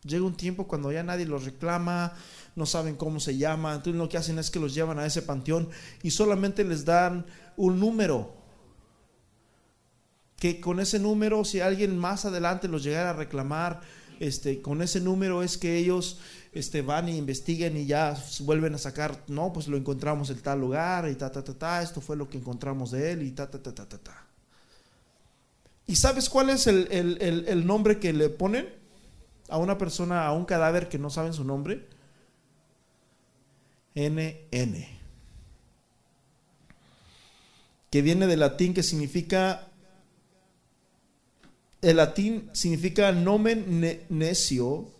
[0.03, 2.13] Llega un tiempo cuando ya nadie los reclama,
[2.55, 5.21] no saben cómo se llama, entonces lo que hacen es que los llevan a ese
[5.21, 5.69] panteón
[6.03, 7.25] y solamente les dan
[7.57, 8.33] un número.
[10.37, 13.81] Que con ese número, si alguien más adelante los llegara a reclamar,
[14.19, 16.19] este, con ese número es que ellos
[16.51, 20.59] este, van e investiguen y ya vuelven a sacar, no, pues lo encontramos en tal
[20.59, 23.49] lugar y ta, ta, ta, ta, esto fue lo que encontramos de él y ta,
[23.49, 24.25] ta, ta, ta, ta, ta.
[25.87, 28.69] ¿Y sabes cuál es el, el nombre que le ponen
[29.49, 31.87] a una persona, a un cadáver que no saben su nombre?
[33.95, 34.85] NN.
[37.89, 39.69] Que viene del latín que significa
[41.81, 44.91] el latín significa nomen necio.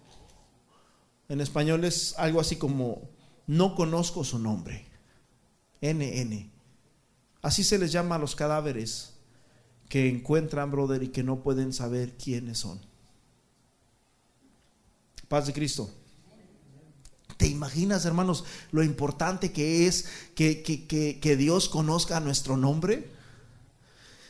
[1.29, 3.07] En español es algo así como
[3.45, 4.85] no conozco su nombre.
[5.81, 6.51] NN.
[7.41, 9.13] Así se les llama a los cadáveres
[9.87, 12.79] que encuentran, brother, y que no pueden saber quiénes son.
[15.27, 15.89] Paz de Cristo.
[17.37, 23.09] ¿Te imaginas, hermanos, lo importante que es que, que Dios conozca nuestro nombre?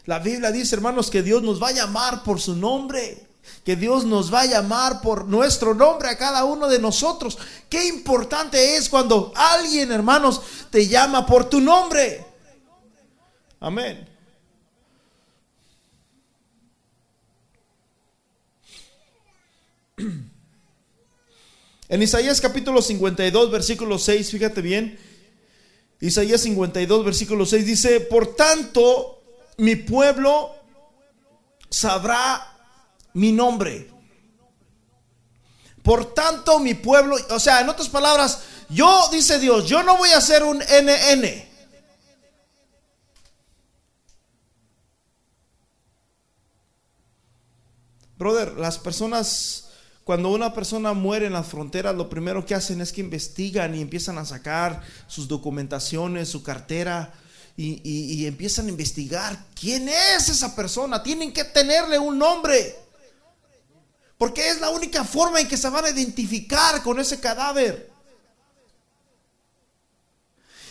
[0.05, 3.28] La Biblia dice, hermanos, que Dios nos va a llamar por su nombre.
[3.63, 7.37] Que Dios nos va a llamar por nuestro nombre a cada uno de nosotros.
[7.69, 12.25] Qué importante es cuando alguien, hermanos, te llama por tu nombre.
[13.59, 14.07] Amén.
[21.89, 24.99] En Isaías capítulo 52, versículo 6, fíjate bien.
[25.99, 29.23] Isaías 52, versículo 6 dice, por tanto,
[29.57, 30.55] mi pueblo
[31.69, 32.58] sabrá
[33.13, 33.89] mi nombre.
[35.83, 40.09] Por tanto, mi pueblo, o sea, en otras palabras, yo, dice Dios, yo no voy
[40.09, 41.49] a ser un NN.
[48.17, 49.69] Brother, las personas,
[50.03, 53.81] cuando una persona muere en las fronteras, lo primero que hacen es que investigan y
[53.81, 57.13] empiezan a sacar sus documentaciones, su cartera,
[57.55, 61.03] y, empiezan a investigar quién es esa persona.
[61.03, 62.88] Tienen que tenerle un nombre.
[64.19, 67.89] Porque es la única forma en que se van a identificar con ese cadáver.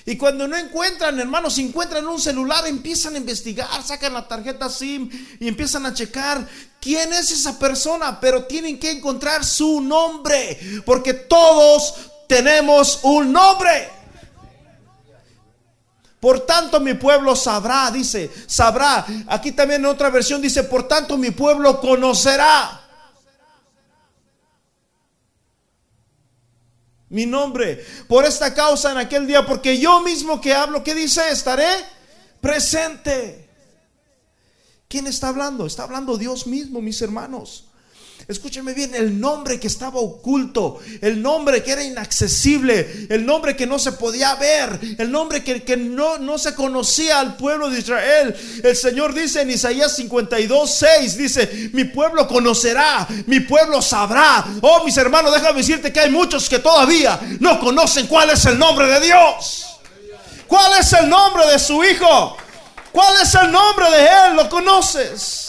[0.04, 4.68] Y cuando no encuentran, hermanos, si encuentran un celular, empiezan a investigar, sacan la tarjeta
[4.68, 5.08] SIM
[5.40, 6.46] y empiezan a checar
[6.78, 11.94] quién es esa persona, pero tienen que encontrar su nombre, porque todos
[12.28, 13.88] tenemos un nombre.
[16.20, 19.06] Por tanto mi pueblo sabrá, dice, sabrá.
[19.26, 22.87] Aquí también en otra versión dice, por tanto mi pueblo conocerá.
[27.10, 31.30] Mi nombre, por esta causa en aquel día, porque yo mismo que hablo, ¿qué dice?
[31.30, 31.68] Estaré
[32.40, 33.48] presente.
[34.88, 35.66] ¿Quién está hablando?
[35.66, 37.67] Está hablando Dios mismo, mis hermanos.
[38.28, 43.66] Escúcheme bien, el nombre que estaba oculto, el nombre que era inaccesible, el nombre que
[43.66, 47.78] no se podía ver, el nombre que, que no, no se conocía al pueblo de
[47.78, 48.36] Israel.
[48.62, 54.44] El Señor dice en Isaías 52, 6, dice, mi pueblo conocerá, mi pueblo sabrá.
[54.60, 58.58] Oh, mis hermanos, déjame decirte que hay muchos que todavía no conocen cuál es el
[58.58, 59.78] nombre de Dios.
[60.46, 62.36] ¿Cuál es el nombre de su Hijo?
[62.92, 64.36] ¿Cuál es el nombre de Él?
[64.36, 65.47] ¿Lo conoces?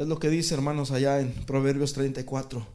[0.00, 2.66] Es lo que dice, hermanos, allá en Proverbios 34.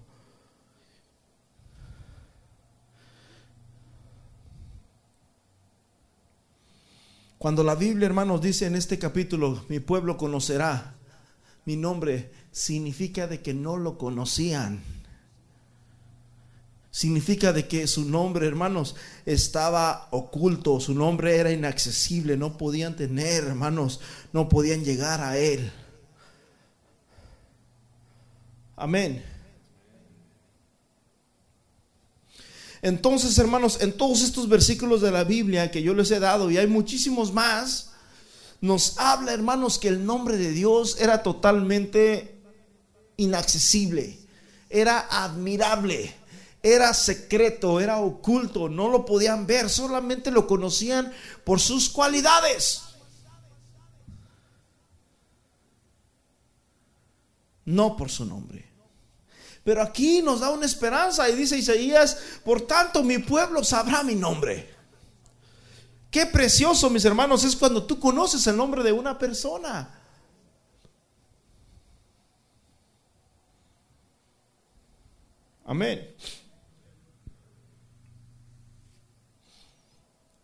[7.40, 10.94] Cuando la Biblia, hermanos, dice en este capítulo, mi pueblo conocerá
[11.66, 14.84] mi nombre, significa de que no lo conocían.
[16.92, 18.96] Significa de que su nombre, hermanos,
[19.26, 24.00] estaba oculto, su nombre era inaccesible, no podían tener, hermanos,
[24.32, 25.72] no podían llegar a él.
[28.76, 29.24] Amén.
[32.82, 36.58] Entonces, hermanos, en todos estos versículos de la Biblia que yo les he dado, y
[36.58, 37.92] hay muchísimos más,
[38.62, 42.42] nos habla, hermanos, que el nombre de Dios era totalmente
[43.18, 44.20] inaccesible,
[44.70, 46.14] era admirable,
[46.62, 51.12] era secreto, era oculto, no lo podían ver, solamente lo conocían
[51.44, 52.82] por sus cualidades.
[57.66, 58.65] no por su nombre.
[59.66, 64.14] Pero aquí nos da una esperanza y dice Isaías, por tanto mi pueblo sabrá mi
[64.14, 64.70] nombre.
[66.12, 69.90] Qué precioso, mis hermanos, es cuando tú conoces el nombre de una persona.
[75.66, 76.14] Amén.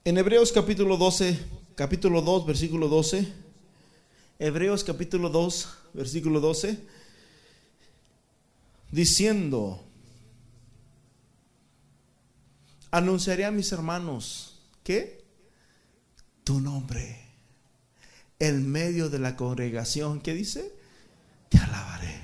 [0.03, 1.39] En Hebreos capítulo 12,
[1.75, 3.31] capítulo 2, versículo 12.
[4.39, 7.00] Hebreos capítulo 2, versículo 12
[8.91, 9.83] diciendo,
[12.91, 15.23] anunciaré a mis hermanos que
[16.43, 17.21] tu nombre
[18.39, 20.73] en medio de la congregación, ¿qué dice?
[21.49, 22.19] Te alabaré.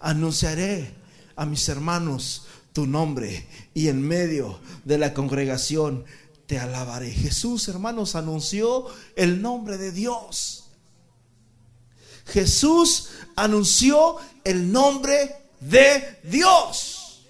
[0.00, 0.94] Anunciaré
[1.36, 6.04] a mis hermanos tu nombre y en medio de la congregación
[6.46, 7.10] te alabaré.
[7.10, 10.70] Jesús, hermanos, anunció el nombre de Dios.
[12.26, 17.26] Jesús anunció el nombre de Dios.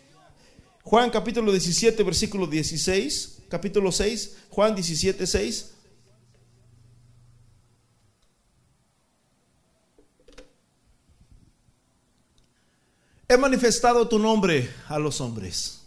[0.82, 5.74] Juan capítulo 17, versículo 16, capítulo 6, Juan 17, 6.
[13.28, 15.82] He manifestado tu nombre a los hombres.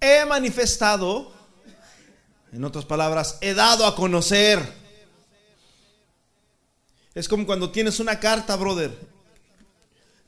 [0.00, 1.32] He manifestado,
[2.52, 4.60] en otras palabras, he dado a conocer
[7.18, 8.96] es como cuando tienes una carta, brother,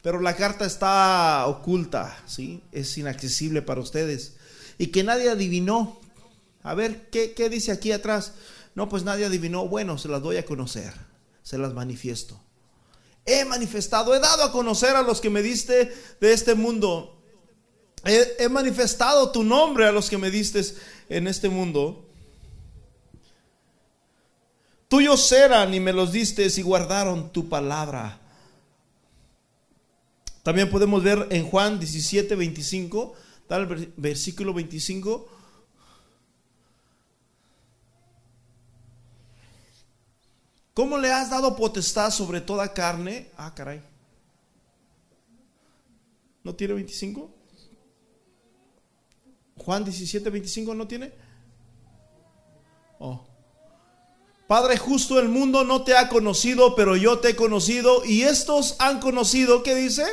[0.02, 2.64] pero la carta está oculta, ¿sí?
[2.72, 4.34] Es inaccesible para ustedes.
[4.76, 6.00] Y que nadie adivinó.
[6.64, 8.32] A ver, ¿qué, ¿qué, dice aquí atrás?
[8.74, 9.68] No, pues nadie adivinó.
[9.68, 10.92] Bueno, se las doy a conocer.
[11.44, 12.40] Se las manifiesto.
[13.24, 17.22] He manifestado, he dado a conocer a los que me diste de este mundo.
[18.04, 20.74] He, he manifestado tu nombre a los que me diste
[21.08, 22.09] en este mundo.
[24.90, 28.18] Tuyos eran y me los diste y guardaron tu palabra.
[30.42, 33.14] También podemos ver en Juan 17, 25,
[33.46, 35.28] tal versículo 25.
[40.74, 43.30] ¿Cómo le has dado potestad sobre toda carne?
[43.36, 43.80] Ah, caray.
[46.42, 47.32] ¿No tiene 25?
[49.56, 51.12] Juan 17, 25 no tiene.
[52.98, 53.29] Oh.
[54.50, 58.74] Padre justo, el mundo no te ha conocido, pero yo te he conocido y estos
[58.80, 60.04] han conocido, ¿qué dice?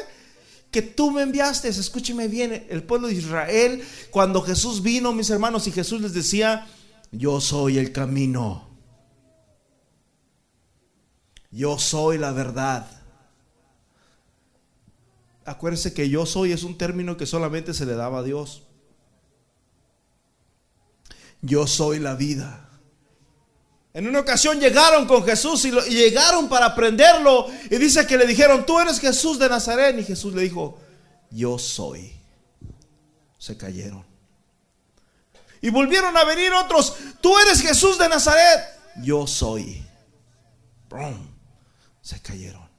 [0.70, 5.66] Que tú me enviaste, escúcheme bien, el pueblo de Israel, cuando Jesús vino, mis hermanos,
[5.66, 6.68] y Jesús les decía,
[7.12, 8.70] yo soy el camino,
[11.50, 12.86] yo soy la verdad.
[15.46, 18.62] Acuérdense que yo soy es un término que solamente se le daba a Dios.
[21.42, 22.67] Yo soy la vida.
[23.98, 27.48] En una ocasión llegaron con Jesús y, llegaron para prenderlo.
[27.68, 29.98] Y dice que le dijeron, tú eres Jesús de Nazaret.
[29.98, 30.78] Y Jesús le dijo,
[31.32, 32.14] yo soy.
[33.40, 34.06] Se cayeron.
[35.62, 38.66] Y volvieron a venir otros, tú eres Jesús de Nazaret.
[38.98, 39.84] Yo soy.
[42.00, 42.70] Se cayeron.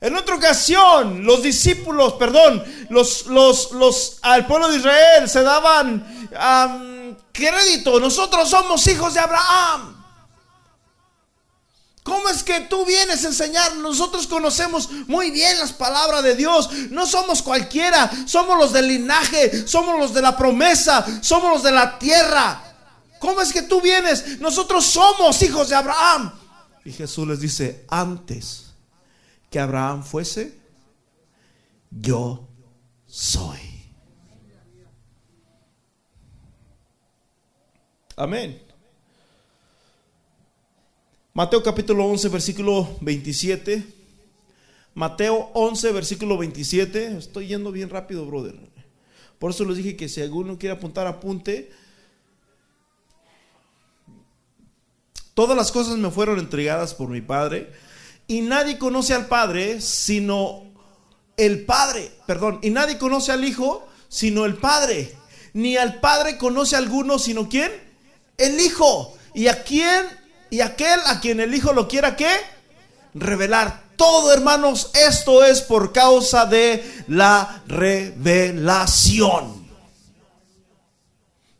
[0.00, 7.18] En otra ocasión, los discípulos, perdón, los, los, los, al pueblo de Israel se daban
[7.32, 7.98] crédito.
[7.98, 9.99] Nosotros somos hijos de Abraham.
[12.02, 13.76] ¿Cómo es que tú vienes a enseñar?
[13.76, 16.70] Nosotros conocemos muy bien las palabras de Dios.
[16.90, 18.10] No somos cualquiera.
[18.26, 19.66] Somos los del linaje.
[19.66, 21.04] Somos los de la promesa.
[21.22, 22.62] Somos los de la tierra.
[23.18, 24.40] ¿Cómo es que tú vienes?
[24.40, 26.32] Nosotros somos hijos de Abraham.
[26.84, 28.72] Y Jesús les dice, antes
[29.50, 30.58] que Abraham fuese,
[31.90, 32.48] yo
[33.06, 33.58] soy.
[38.16, 38.69] Amén.
[41.40, 43.82] Mateo capítulo 11, versículo 27.
[44.92, 47.16] Mateo 11, versículo 27.
[47.16, 48.56] Estoy yendo bien rápido, brother.
[49.38, 51.72] Por eso les dije que si alguno quiere apuntar, apunte.
[55.32, 57.72] Todas las cosas me fueron entregadas por mi Padre
[58.26, 60.64] y nadie conoce al Padre sino
[61.38, 65.16] el Padre, perdón, y nadie conoce al Hijo sino el Padre,
[65.54, 67.72] ni al Padre conoce a alguno sino quién?
[68.36, 69.16] El Hijo.
[69.32, 70.19] ¿Y a quién?
[70.50, 72.30] Y aquel a quien el Hijo lo quiera qué?
[73.14, 73.84] Revelar.
[73.96, 79.60] Todo, hermanos, esto es por causa de la revelación.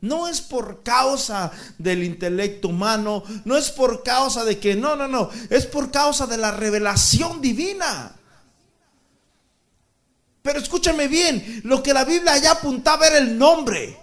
[0.01, 5.07] No es por causa del intelecto humano, no es por causa de que, no, no,
[5.07, 8.17] no, es por causa de la revelación divina.
[10.41, 13.99] Pero escúchame bien, lo que la Biblia ya apuntaba era el nombre.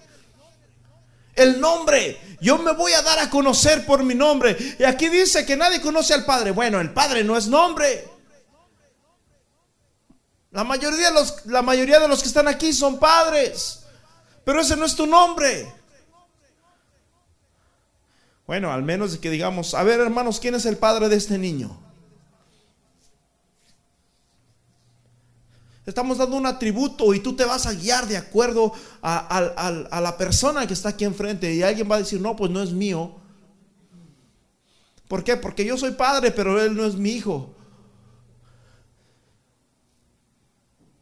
[1.38, 2.19] El nombre.
[2.41, 4.57] Yo me voy a dar a conocer por mi nombre.
[4.77, 6.51] Y aquí dice que nadie conoce al Padre.
[6.51, 8.17] Bueno, el Padre no es nombre.
[10.51, 13.83] La mayoría de los, la mayoría de los que están aquí son padres.
[14.43, 15.71] Pero ese no es tu nombre.
[18.47, 21.86] Bueno, al menos que digamos, a ver hermanos, ¿quién es el padre de este niño?
[25.88, 30.67] Estamos dando un atributo y tú te vas a guiar de acuerdo a, la persona
[30.67, 33.15] que está aquí enfrente y alguien va a decir, no, pues no es mío.
[35.07, 35.38] ¿Por qué?
[35.38, 37.55] Porque yo soy padre, pero él no es mi hijo.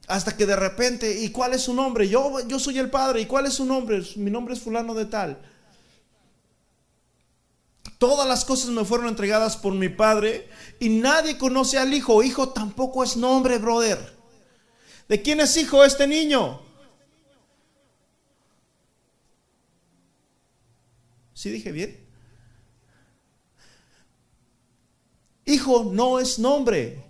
[0.08, 2.08] Hasta que de repente, ¿y cuál es su nombre?
[2.08, 4.04] Yo, yo soy el padre, ¿y cuál es su nombre?
[4.18, 5.42] Mi nombre es fulano de tal.
[7.98, 10.48] Todas las cosas me fueron entregadas por mi Padre
[10.80, 12.22] y nadie conoce al Hijo.
[12.22, 14.15] Hijo tampoco es nombre, brother.
[15.08, 16.62] ¿De quién es hijo este niño?
[21.34, 22.04] ¿Sí dije bien?
[25.46, 27.04] Hijo no es nombre.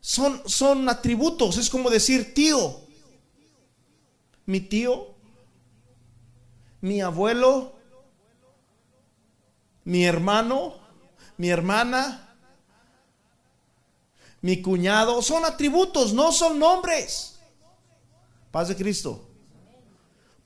[0.00, 1.56] Son, son atributos.
[1.56, 2.80] Es como decir tío.
[4.46, 5.14] Mi tío.
[6.80, 7.74] Mi abuelo
[9.84, 10.74] mi hermano,
[11.36, 12.23] mi hermana,
[14.44, 17.36] mi cuñado, son atributos, no son nombres.
[18.50, 19.26] Paz de Cristo.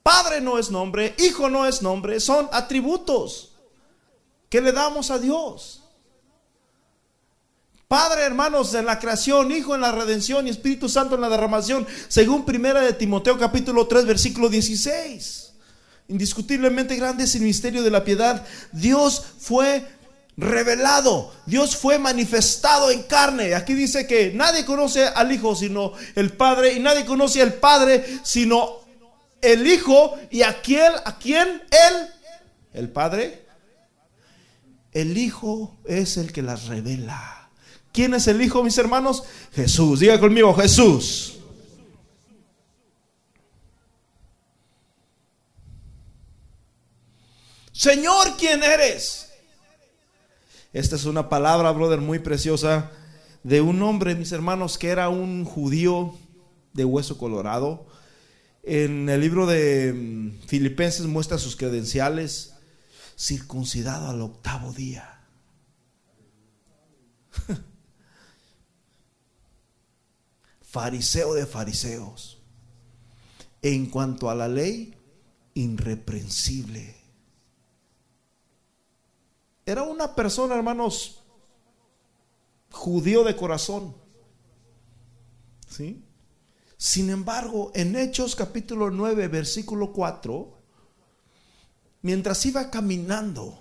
[0.05, 3.57] Padre no es nombre, hijo no es nombre, son atributos
[4.49, 5.83] que le damos a Dios.
[7.89, 11.85] Padre, hermanos, en la creación, Hijo en la redención y Espíritu Santo en la derramación,
[12.07, 15.55] según primera de Timoteo capítulo 3 versículo 16.
[16.07, 18.47] Indiscutiblemente grande es el misterio de la piedad.
[18.71, 19.98] Dios fue
[20.39, 23.55] revelado, Dios fue manifestado en carne.
[23.55, 28.21] Aquí dice que nadie conoce al Hijo sino el Padre y nadie conoce al Padre
[28.23, 28.79] sino
[29.43, 32.09] el Hijo y a quién, a quién él,
[32.73, 33.47] el Padre.
[34.93, 37.51] El Hijo es el que las revela.
[37.93, 39.25] ¿Quién es el Hijo, mis hermanos?
[39.53, 40.01] Jesús.
[40.01, 41.35] Diga conmigo, Jesús.
[47.73, 49.28] Señor, ¿quién eres?
[50.79, 52.93] Esta es una palabra, brother, muy preciosa
[53.43, 56.15] de un hombre, mis hermanos, que era un judío
[56.73, 57.89] de hueso colorado.
[58.63, 62.55] En el libro de mm, Filipenses muestra sus credenciales,
[63.19, 65.27] circuncidado al octavo día.
[70.63, 72.41] Fariseo de fariseos.
[73.63, 74.95] En cuanto a la ley,
[75.55, 76.98] irreprensible
[79.69, 81.19] era una persona, hermanos,
[82.71, 83.95] judío de corazón.
[85.69, 86.03] ¿Sí?
[86.79, 90.57] Sin embargo, en Hechos capítulo 9, versículo 4,
[92.01, 93.59] mientras iba caminando,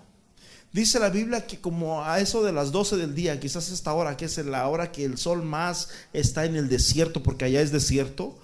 [0.71, 4.15] dice la Biblia que como a eso de las 12 del día, quizás esta hora,
[4.15, 7.73] que es la hora que el sol más está en el desierto, porque allá es
[7.73, 8.39] desierto,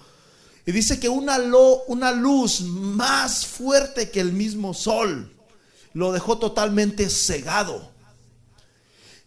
[0.66, 5.33] Y dice que una, lo, una luz más fuerte que el mismo sol
[5.94, 7.92] lo dejó totalmente cegado.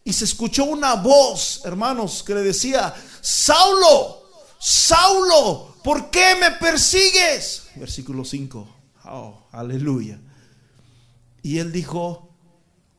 [0.04, 4.24] Y se escuchó una voz, hermanos, que le decía, Saulo,
[4.60, 7.64] Saulo, ¿por qué me persigues?
[7.76, 8.76] Versículo 5.
[9.06, 10.20] Oh, aleluya.
[11.42, 12.30] Y él dijo,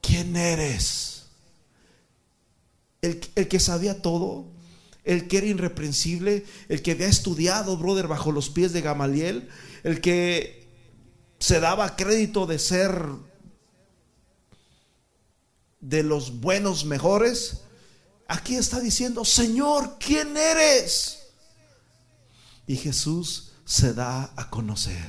[0.00, 1.26] ¿quién eres?
[3.00, 4.46] El, el que sabía todo,
[5.04, 9.48] el que era irreprensible, el que había estudiado, brother, bajo los pies de Gamaliel,
[9.82, 10.68] el que
[11.38, 13.27] se daba crédito de ser
[15.80, 17.62] de los buenos mejores.
[18.26, 21.30] Aquí está diciendo, Señor, ¿quién eres?
[22.66, 25.04] Y Jesús se da a conocer.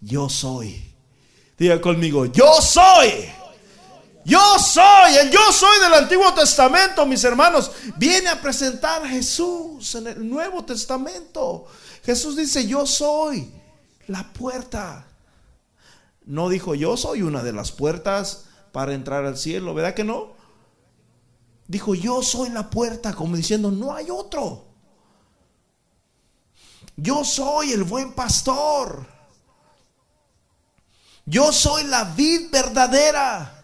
[0.00, 0.94] Yo soy.
[1.58, 3.30] Diga conmigo, yo soy.
[4.24, 7.70] Yo soy, el yo soy del Antiguo Testamento, mis hermanos.
[7.96, 11.66] Viene a presentar a Jesús en el Nuevo Testamento.
[12.04, 13.50] Jesús dice, yo soy
[14.08, 15.06] la puerta.
[16.26, 20.32] No dijo, yo soy una de las puertas para entrar al cielo, ¿verdad que no?
[21.66, 24.64] Dijo, yo soy la puerta, como diciendo, no hay otro.
[26.96, 29.06] Yo soy el buen pastor.
[31.24, 33.59] Yo soy la vid verdadera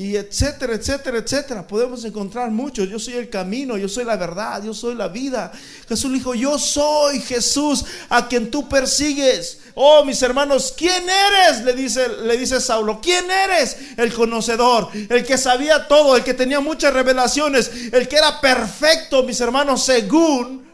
[0.00, 1.66] y etcétera, etcétera, etcétera.
[1.66, 2.88] Podemos encontrar muchos.
[2.88, 5.52] Yo soy el camino, yo soy la verdad, yo soy la vida.
[5.86, 9.58] Jesús dijo, yo soy Jesús a quien tú persigues.
[9.74, 11.62] Oh, mis hermanos, ¿quién eres?
[11.64, 13.76] Le dice, le dice Saulo, ¿quién eres?
[13.98, 19.22] El conocedor, el que sabía todo, el que tenía muchas revelaciones, el que era perfecto,
[19.22, 20.66] mis hermanos, según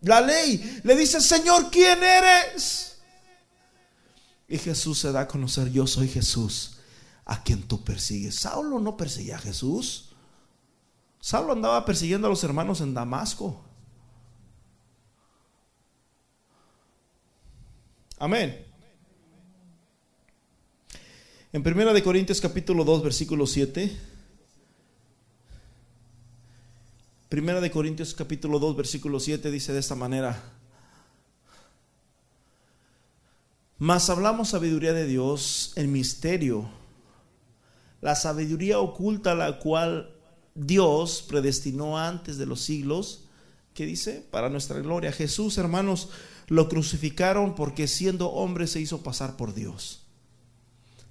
[0.00, 0.80] la ley.
[0.82, 2.96] Le dice, Señor, ¿quién eres?
[4.48, 6.72] Y Jesús se da a conocer, yo soy Jesús
[7.28, 8.34] a quien tú persigues.
[8.36, 10.08] Saulo no perseguía a Jesús.
[11.20, 13.62] Saulo andaba persiguiendo a los hermanos en Damasco.
[18.18, 18.66] Amén.
[21.52, 23.94] En Primera de Corintios capítulo 2 versículo 7.
[27.28, 30.42] Primera de Corintios capítulo 2 versículo 7 dice de esta manera:
[33.76, 36.77] Mas hablamos sabiduría de Dios en misterio
[38.00, 40.14] la sabiduría oculta la cual
[40.54, 43.24] Dios predestinó antes de los siglos,
[43.74, 45.12] que dice, para nuestra gloria.
[45.12, 46.10] Jesús, hermanos,
[46.48, 50.02] lo crucificaron porque siendo hombre se hizo pasar por Dios.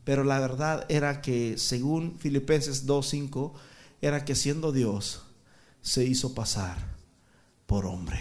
[0.04, 3.54] Pero la verdad era que, según Filipenses 2.5,
[4.02, 5.24] era que siendo Dios
[5.82, 6.96] se hizo pasar
[7.66, 8.20] por hombre.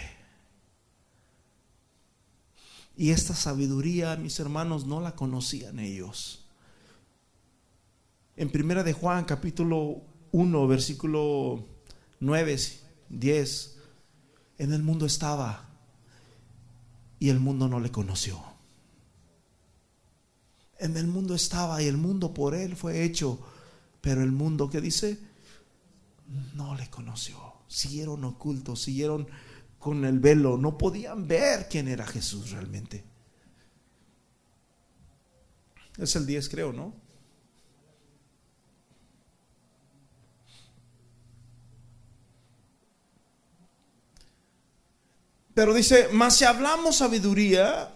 [2.95, 6.46] Y esta sabiduría, mis hermanos, no la conocían ellos
[8.37, 11.65] en Primera de Juan, capítulo 1, versículo
[12.19, 12.57] 9,
[13.09, 13.77] 10,
[14.59, 15.67] en el mundo estaba
[17.19, 18.39] y el mundo no le conoció.
[20.77, 23.39] En el mundo estaba y el mundo por él fue hecho,
[24.01, 25.19] pero el mundo que dice
[26.53, 27.37] no le conoció.
[27.67, 29.27] Siguieron ocultos, siguieron
[29.79, 33.03] con el velo, no podían ver quién era Jesús realmente.
[35.97, 37.06] Es el 10 creo, ¿no?
[45.57, 47.91] Pero dice, más si hablamos sabiduría,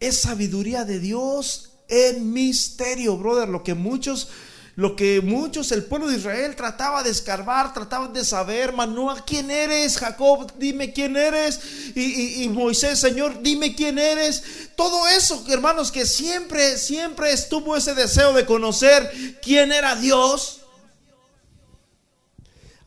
[0.00, 3.48] es sabiduría de Dios en misterio, brother.
[3.48, 4.30] Lo que muchos,
[4.74, 9.48] lo que muchos, el pueblo de Israel trataba de escarbar, trataba de saber, Manuel, ¿quién
[9.52, 9.96] eres?
[9.96, 11.60] Jacob, dime quién eres.
[11.94, 14.42] Y, y Moisés, Señor, dime quién eres.
[14.74, 20.62] Todo eso, hermanos, que siempre, siempre estuvo ese deseo de conocer quién era Dios.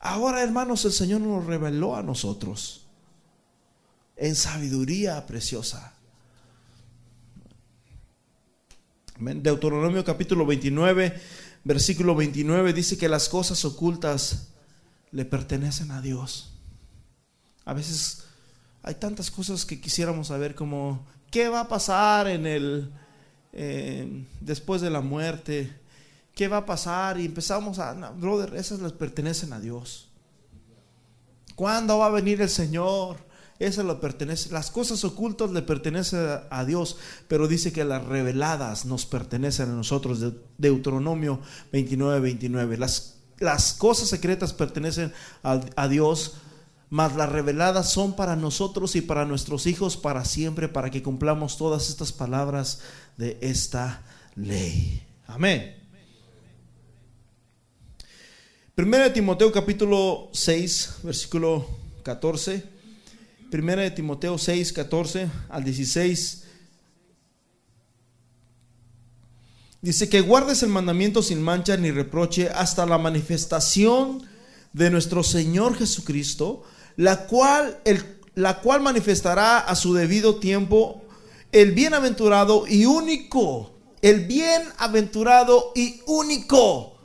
[0.02, 2.79] Ahora, hermanos, el Señor nos reveló a nosotros
[4.20, 5.94] en sabiduría preciosa.
[9.18, 11.20] Deuteronomio capítulo 29,
[11.64, 14.50] versículo 29 dice que las cosas ocultas
[15.12, 16.52] le pertenecen a Dios.
[17.66, 18.26] A veces
[18.84, 22.92] hay tantas cosas que quisiéramos saber como qué va a pasar en el
[23.54, 25.74] eh, después de la muerte,
[26.36, 30.10] qué va a pasar y empezamos a, brother, esas les pertenecen a Dios.
[31.56, 33.29] ¿Cuándo va a venir el Señor?
[33.60, 34.52] Eso lo pertenece.
[34.52, 36.96] Las cosas ocultas le pertenecen a Dios,
[37.28, 40.24] pero dice que las reveladas nos pertenecen a nosotros.
[40.58, 41.42] Deuteronomio
[41.74, 42.78] 29, 29.
[42.78, 45.12] Las, las cosas secretas pertenecen
[45.44, 46.36] a, a Dios,
[46.90, 51.58] mas las reveladas son para nosotros y para nuestros hijos para siempre, para que cumplamos
[51.58, 52.80] todas estas palabras
[53.18, 54.04] de esta
[54.36, 55.06] ley.
[55.28, 55.76] Amén.
[58.74, 61.68] Primero de Timoteo capítulo 6, versículo
[62.04, 62.79] 14.
[63.50, 66.44] Primera de Timoteo 6, 14 al 16.
[69.82, 74.22] Dice que guardes el mandamiento sin mancha ni reproche hasta la manifestación
[74.74, 76.62] de nuestro Señor Jesucristo,
[76.96, 81.02] la cual, el, la cual manifestará a su debido tiempo
[81.52, 83.72] el bienaventurado y único,
[84.04, 86.99] el bienaventurado y único.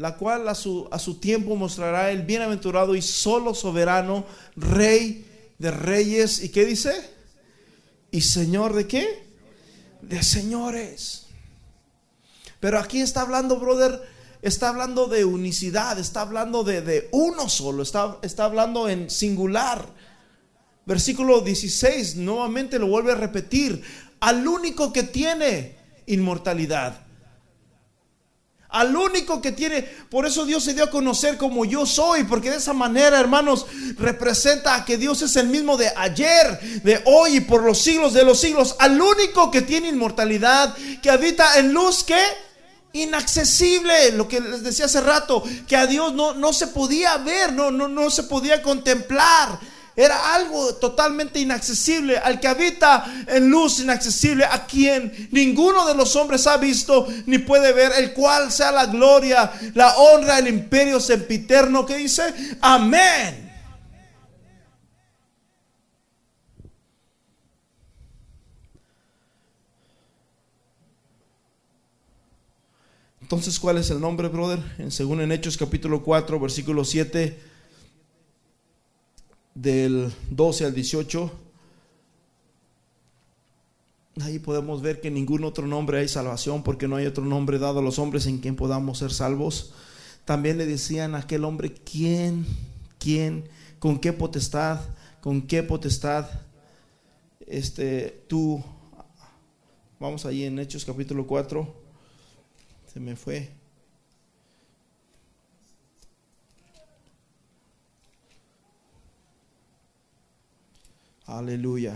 [0.00, 4.24] La cual a su, a su tiempo mostrará el bienaventurado y solo soberano,
[4.56, 5.26] rey
[5.58, 6.42] de reyes.
[6.42, 6.90] ¿Y qué dice?
[8.10, 9.26] ¿Y Señor de qué?
[10.00, 11.26] De señores.
[12.60, 14.00] Pero aquí está hablando, brother,
[14.40, 19.86] está hablando de unicidad, está hablando de, uno solo, está, está hablando en singular.
[20.86, 23.82] Versículo 16, nuevamente lo vuelve a repetir,
[24.20, 25.76] al único que tiene
[26.06, 27.09] inmortalidad
[28.70, 29.82] al único que tiene.
[29.82, 33.66] Por eso Dios se dio a conocer como yo soy, porque de esa manera, hermanos,
[33.98, 38.24] representa que Dios es el mismo de ayer, de hoy y por los siglos de
[38.24, 38.76] los siglos.
[38.78, 42.20] Al único que tiene inmortalidad, que habita en luz que
[42.92, 47.52] inaccesible, lo que les decía hace rato, que a Dios no, no se podía ver,
[47.52, 49.60] no, no, no se podía contemplar
[49.96, 56.14] era algo totalmente inaccesible, al que habita en luz inaccesible, a quien ninguno de los
[56.16, 61.00] hombres ha visto ni puede ver, el cual sea la gloria, la honra, el imperio
[61.00, 62.22] sempiterno que dice,
[62.60, 63.48] amén.
[73.20, 74.58] Entonces, ¿cuál es el nombre, brother?
[74.78, 77.49] En, según en Hechos capítulo 4, versículo 7
[79.60, 81.30] del 12 al 18,
[84.22, 87.80] ahí podemos ver que ningún otro nombre hay salvación porque no hay otro nombre dado
[87.80, 89.74] a los hombres en quien podamos ser salvos.
[90.24, 92.46] También le decían a aquel hombre, ¿quién?
[92.98, 93.48] ¿Quién?
[93.78, 94.80] ¿Con qué potestad?
[95.20, 96.26] ¿Con qué potestad?
[97.46, 98.64] Este, tú,
[99.98, 101.74] vamos allí en Hechos capítulo 4,
[102.92, 103.59] se me fue.
[111.30, 111.94] Aleluya.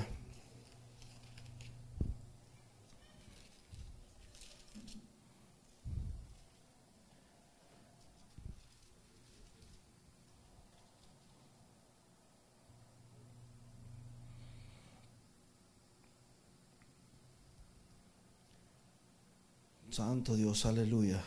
[19.90, 21.22] Santo Dios, aleluya.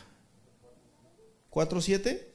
[1.50, 2.27] ¿Cuatro, siete?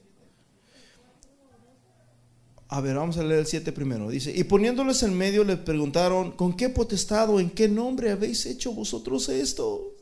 [2.73, 4.09] A ver, vamos a leer el 7 primero.
[4.09, 8.47] Dice, y poniéndoles en medio le preguntaron, ¿con qué potestad o en qué nombre habéis
[8.47, 9.93] hecho vosotros esto?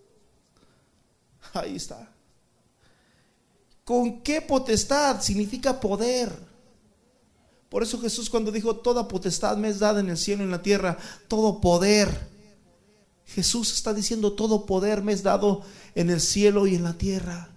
[1.53, 2.13] Ahí está.
[3.83, 5.19] ¿Con qué potestad?
[5.21, 6.31] Significa poder.
[7.67, 10.51] Por eso Jesús cuando dijo, toda potestad me es dada en el cielo y en
[10.51, 10.97] la tierra,
[11.27, 12.07] todo poder.
[13.25, 15.63] Jesús está diciendo, todo poder me es dado
[15.93, 17.50] en el cielo y en la tierra.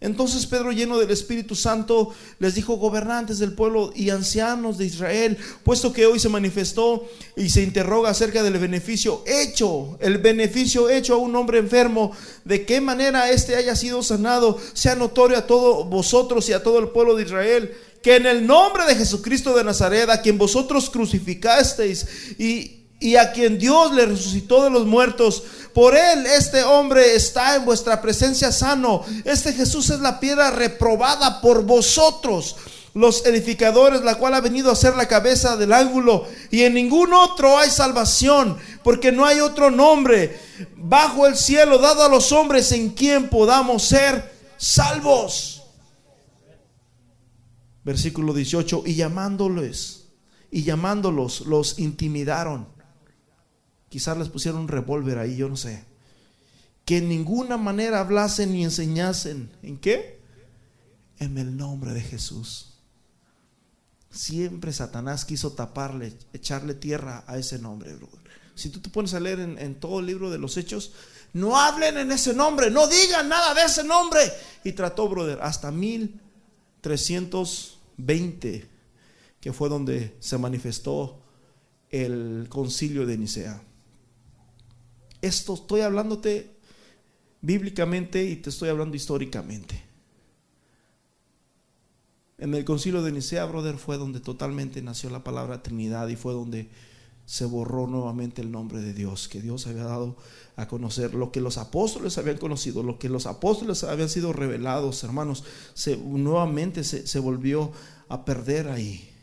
[0.00, 5.38] Entonces Pedro, lleno del Espíritu Santo, les dijo, gobernantes del pueblo y ancianos de Israel,
[5.64, 11.14] puesto que hoy se manifestó y se interroga acerca del beneficio hecho, el beneficio hecho
[11.14, 12.12] a un hombre enfermo,
[12.44, 16.78] de qué manera éste haya sido sanado, sea notorio a todos vosotros y a todo
[16.78, 17.72] el pueblo de Israel,
[18.02, 22.06] que en el nombre de Jesucristo de Nazaret, a quien vosotros crucificasteis
[22.38, 25.42] y, y a quien Dios le resucitó de los muertos,
[25.74, 29.04] por él este hombre está en vuestra presencia sano.
[29.24, 32.56] Este Jesús es la piedra reprobada por vosotros,
[32.94, 36.26] los edificadores, la cual ha venido a ser la cabeza del ángulo.
[36.50, 40.40] Y en ningún otro hay salvación, porque no hay otro nombre
[40.76, 45.64] bajo el cielo dado a los hombres en quien podamos ser salvos.
[47.84, 50.06] Versículo 18, y llamándoles,
[50.50, 52.75] y llamándolos, los intimidaron
[53.88, 55.84] Quizás les pusieron un revólver ahí, yo no sé.
[56.84, 59.50] Que en ninguna manera hablasen ni enseñasen.
[59.62, 60.20] ¿En qué?
[61.18, 62.74] En el nombre de Jesús.
[64.10, 67.96] Siempre Satanás quiso taparle, echarle tierra a ese nombre,
[68.54, 70.92] Si tú te pones a leer en, en todo el libro de los hechos,
[71.32, 74.22] no hablen en ese nombre, no digan nada de ese nombre.
[74.64, 78.70] Y trató, brother, hasta 1320,
[79.38, 81.20] que fue donde se manifestó
[81.90, 83.62] el concilio de Nicea.
[85.22, 86.56] Esto estoy hablándote
[87.40, 89.82] bíblicamente y te estoy hablando históricamente.
[92.38, 96.34] En el concilio de Nicea, brother, fue donde totalmente nació la palabra Trinidad y fue
[96.34, 96.68] donde
[97.24, 100.16] se borró nuevamente el nombre de Dios, que Dios había dado
[100.54, 105.02] a conocer, lo que los apóstoles habían conocido, lo que los apóstoles habían sido revelados,
[105.02, 105.44] hermanos,
[105.74, 107.72] se, nuevamente se, se volvió
[108.08, 109.15] a perder ahí.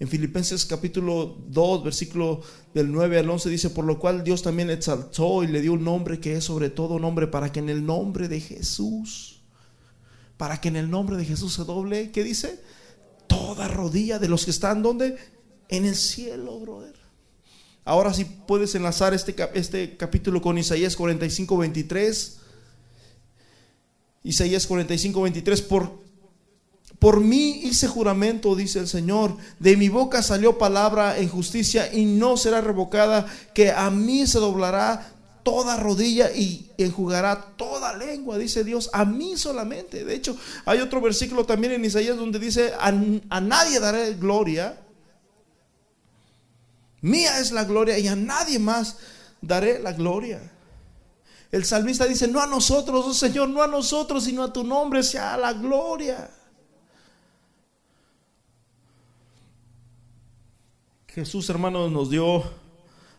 [0.00, 2.42] En Filipenses capítulo 2, versículo
[2.74, 5.84] del 9 al 11 dice, por lo cual Dios también exaltó y le dio un
[5.84, 9.42] nombre que es sobre todo nombre, para que en el nombre de Jesús,
[10.36, 12.60] para que en el nombre de Jesús se doble, ¿qué dice?
[13.28, 15.16] Toda rodilla de los que están donde?
[15.68, 16.96] En el cielo, brother.
[17.84, 22.38] Ahora si puedes enlazar este, este capítulo con Isaías 45, 23.
[24.24, 26.03] Isaías 45, 23, por
[27.04, 29.36] por mí hice juramento, dice el Señor.
[29.58, 34.38] De mi boca salió palabra en justicia y no será revocada, que a mí se
[34.38, 40.02] doblará toda rodilla y enjugará toda lengua, dice Dios, a mí solamente.
[40.02, 40.34] De hecho,
[40.64, 44.80] hay otro versículo también en Isaías donde dice, a, nadie daré gloria.
[47.02, 48.96] Mía es la gloria y a nadie más
[49.42, 50.40] daré la gloria.
[51.52, 55.02] El salmista dice, no a nosotros, oh Señor, no a nosotros, sino a tu nombre
[55.02, 56.30] sea la gloria.
[61.14, 62.42] Jesús, hermanos, nos dio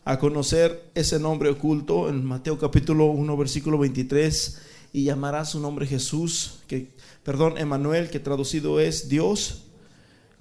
[0.04, 5.88] a conocer ese nombre oculto en Mateo capítulo 1, versículo 23, y llamará su nombre
[5.88, 6.94] Jesús, que,
[7.24, 9.68] perdón, Emanuel, que traducido es Dios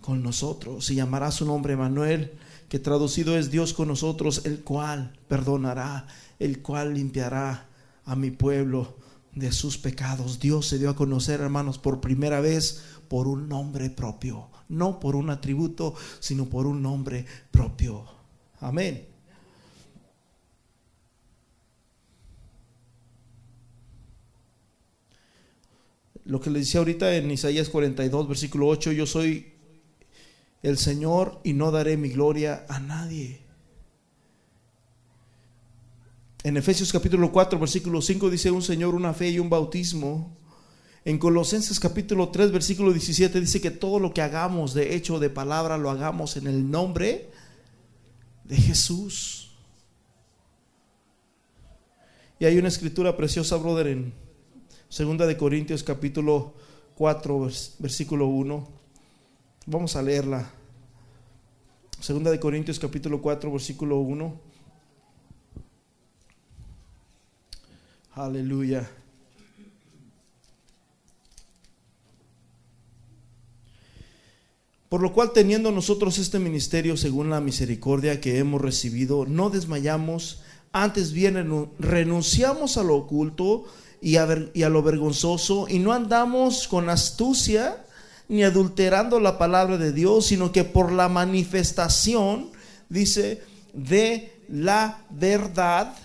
[0.00, 2.32] con nosotros, y llamará su nombre Emanuel,
[2.68, 6.08] que traducido es Dios con nosotros, el cual perdonará,
[6.40, 7.68] el cual limpiará
[8.04, 8.96] a mi pueblo
[9.32, 10.40] de sus pecados.
[10.40, 15.16] Dios se dio a conocer, hermanos, por primera vez por un nombre propio no por
[15.16, 18.04] un atributo, sino por un nombre propio.
[18.60, 19.06] Amén.
[26.24, 29.52] Lo que le decía ahorita en Isaías 42, versículo 8, yo soy
[30.62, 33.42] el Señor y no daré mi gloria a nadie.
[36.42, 40.36] En Efesios capítulo 4, versículo 5 dice un Señor, una fe y un bautismo.
[41.06, 45.28] En Colosenses capítulo 3, versículo 17 dice que todo lo que hagamos de hecho de
[45.28, 47.30] palabra lo hagamos en el nombre
[48.44, 49.50] de Jesús.
[52.38, 54.14] Y hay una escritura preciosa, brother, en
[54.88, 56.54] Segunda de Corintios capítulo
[56.94, 57.50] 4,
[57.80, 58.68] versículo 1.
[59.66, 60.50] Vamos a leerla.
[62.00, 64.40] Segunda de Corintios capítulo 4, versículo 1.
[68.14, 68.88] Aleluya.
[74.94, 80.40] Por lo cual, teniendo nosotros este ministerio según la misericordia que hemos recibido, no desmayamos,
[80.70, 83.64] antes bien renunciamos a lo oculto
[84.00, 87.84] y a, y a lo vergonzoso, y no andamos con astucia
[88.28, 92.50] ni adulterando la palabra de Dios, sino que por la manifestación,
[92.88, 93.42] dice,
[93.72, 95.96] de la verdad,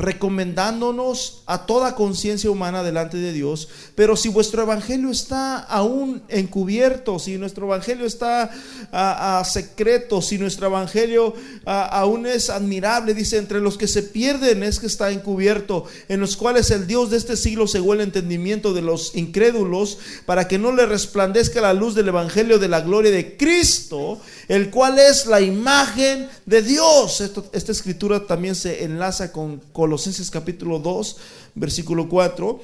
[0.00, 3.68] recomendándonos a toda conciencia humana delante de Dios.
[3.94, 8.50] Pero si vuestro evangelio está aún encubierto, si nuestro evangelio está
[8.92, 11.34] a, secreto, si nuestro evangelio
[11.66, 16.36] aún es admirable, dice, entre los que se pierden es que está encubierto, en los
[16.36, 20.72] cuales el Dios de este siglo cegó el entendimiento de los incrédulos, para que no
[20.72, 24.20] le resplandezca la luz del evangelio de la gloria de Cristo,
[24.50, 27.20] el cual es la imagen de Dios.
[27.52, 31.16] esta escritura también se enlaza con Colosenses capítulo 2,
[31.54, 32.60] versículo 4.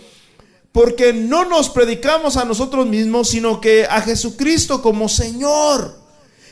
[0.72, 5.97] Porque no nos predicamos a nosotros mismos, sino que a Jesucristo como Señor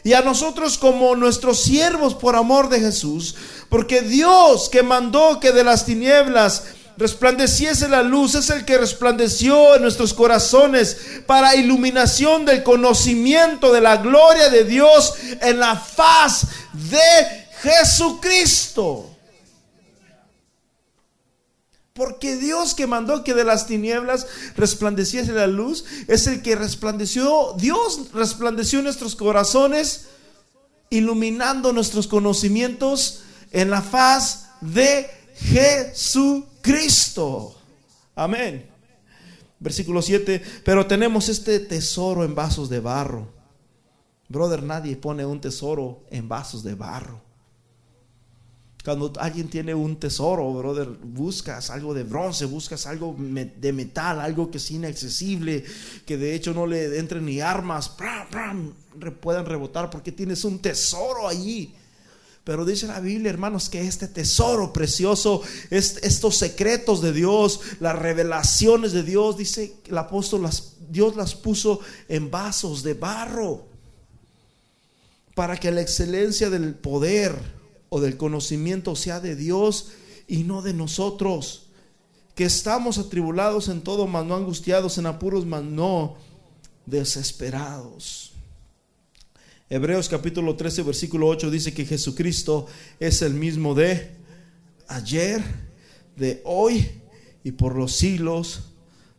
[0.05, 3.35] y a nosotros como nuestros siervos por amor de Jesús.
[3.69, 6.63] Porque Dios que mandó que de las tinieblas
[6.97, 13.81] resplandeciese la luz, es el que resplandeció en nuestros corazones para iluminación del conocimiento de
[13.81, 19.11] la gloria de Dios en la faz de Jesucristo.
[21.93, 24.27] Porque Dios que mandó que de las tinieblas
[24.57, 30.07] resplandeciese la luz, es el que resplandeció, Dios resplandeció nuestros corazones,
[30.91, 33.23] iluminando nuestros conocimientos
[33.53, 36.54] en la faz de Jesucristo.
[38.15, 38.67] Amén.
[39.61, 43.29] Versículo 7, pero tenemos este tesoro en vasos de barro.
[44.29, 47.21] Brother, nadie pone un tesoro en vasos de barro.
[48.83, 54.51] Cuando alguien tiene un tesoro, brother, buscas algo de bronce, buscas algo de metal, algo
[54.51, 55.65] que es inaccesible,
[56.07, 57.97] que de hecho no le entren ni armas,
[59.21, 61.75] puedan rebotar porque tienes un tesoro allí.
[62.45, 65.41] Pero dice la Biblia, hermanos, que este tesoro precioso,
[65.71, 70.47] estos secretos de Dios, las revelaciones de Dios, dice el apóstol,
[70.91, 73.65] Dios las puso en vasos de barro
[75.35, 77.35] para que la excelencia del poder
[77.89, 79.89] o del conocimiento sea de Dios
[80.29, 81.69] y no de nosotros.
[82.35, 86.17] Que estamos atribulados en todo, mas no angustiados, en apuros, mas no
[86.85, 88.34] desesperados.
[89.71, 92.67] Hebreos capítulo 13, versículo 8 dice que Jesucristo
[93.01, 94.11] es el mismo de
[94.89, 95.43] ayer,
[96.17, 96.87] de hoy
[97.43, 98.75] y por los siglos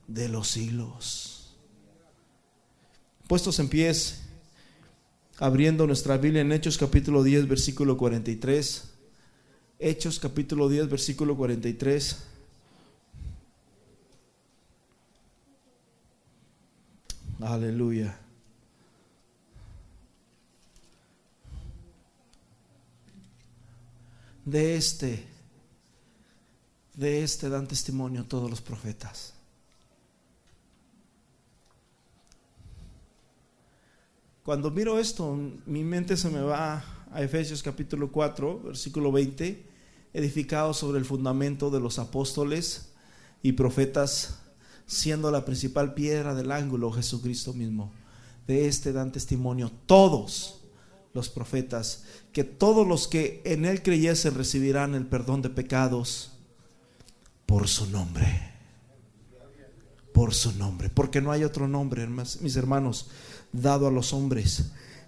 [0.08, 1.56] de los siglos.
[3.28, 4.22] Puestos en pies,
[5.40, 8.92] abriendo nuestra Biblia en Hechos capítulo 10, versículo 43.
[9.80, 12.18] Hechos capítulo 10, versículo 43.
[17.42, 18.25] Aleluya.
[24.46, 25.26] De este,
[26.94, 29.34] de este dan testimonio todos los profetas.
[34.44, 35.36] Cuando miro esto,
[35.66, 39.66] mi mente se me va a Efesios capítulo 4, versículo 20,
[40.14, 42.92] edificado sobre el fundamento de los apóstoles
[43.42, 44.38] y profetas,
[44.86, 47.92] siendo la principal piedra del ángulo Jesucristo mismo.
[48.46, 50.65] De este dan testimonio todos
[51.16, 52.04] los profetas,
[52.34, 56.34] que todos los que en él creyesen recibirán el perdón de pecados
[57.46, 58.54] por su nombre.
[60.14, 63.08] Por su nombre, porque no hay otro nombre, mis hermanos,
[63.52, 64.66] dado a los hombres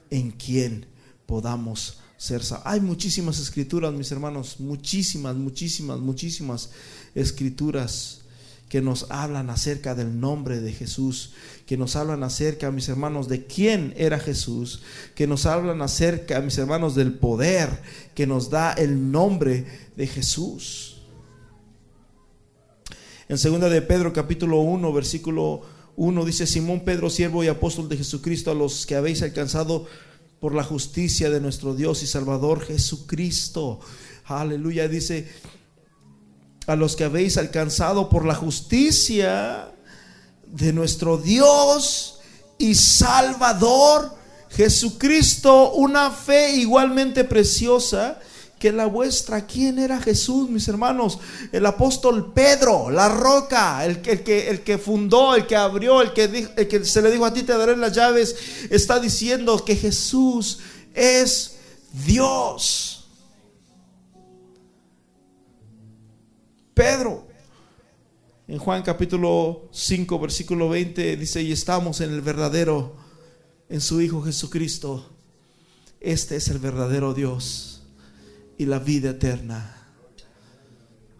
[0.10, 0.86] en quien
[1.26, 6.72] podamos ser Hay muchísimas escrituras, mis hermanos, muchísimas, muchísimas, muchísimas
[7.16, 8.22] escrituras
[8.70, 11.34] que nos hablan acerca del nombre de Jesús,
[11.66, 14.82] que nos hablan acerca, mis hermanos, de quién era Jesús,
[15.16, 17.82] que nos hablan acerca, mis hermanos, del poder
[18.14, 19.66] que nos da el nombre
[19.96, 21.02] de Jesús.
[23.30, 25.62] En segunda de Pedro capítulo 1, versículo
[25.96, 29.88] uno dice, Simón Pedro, siervo y apóstol de Jesucristo, a los que habéis alcanzado
[30.40, 33.80] por la justicia de nuestro Dios y Salvador Jesucristo.
[34.26, 35.28] Aleluya, dice,
[36.68, 39.72] a los que habéis alcanzado por la justicia
[40.46, 42.20] de nuestro Dios
[42.58, 44.16] y Salvador
[44.50, 48.20] Jesucristo, una fe igualmente preciosa
[48.60, 49.46] que la vuestra.
[49.46, 51.20] ¿Quién era Jesús, mis hermanos?
[51.52, 56.50] El apóstol Pedro, la roca, el, que, el que fundó, el que abrió, el que,
[56.56, 58.36] el que se le dijo a ti te daré las llaves,
[58.70, 60.60] está diciendo que Jesús
[60.94, 61.58] es
[62.06, 62.97] Dios.
[66.78, 67.26] Pedro,
[68.48, 72.96] en Juan capítulo 5, versículo 20, dice, y estamos en el verdadero,
[73.68, 75.10] en su Hijo Jesucristo.
[76.00, 77.82] Este es el verdadero Dios
[78.60, 79.76] y la vida eterna.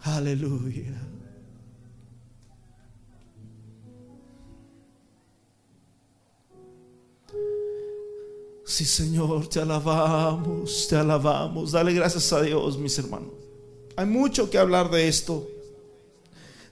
[0.02, 0.94] Aleluya.
[8.64, 11.72] Sí, Señor, te alabamos, te alabamos.
[11.72, 13.47] Dale gracias a Dios, mis hermanos.
[13.98, 15.48] Hay mucho que hablar de esto.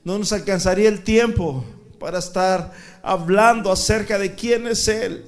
[0.04, 1.66] No nos alcanzaría el tiempo
[2.00, 2.72] para estar
[3.02, 5.26] hablando acerca de quién es Él.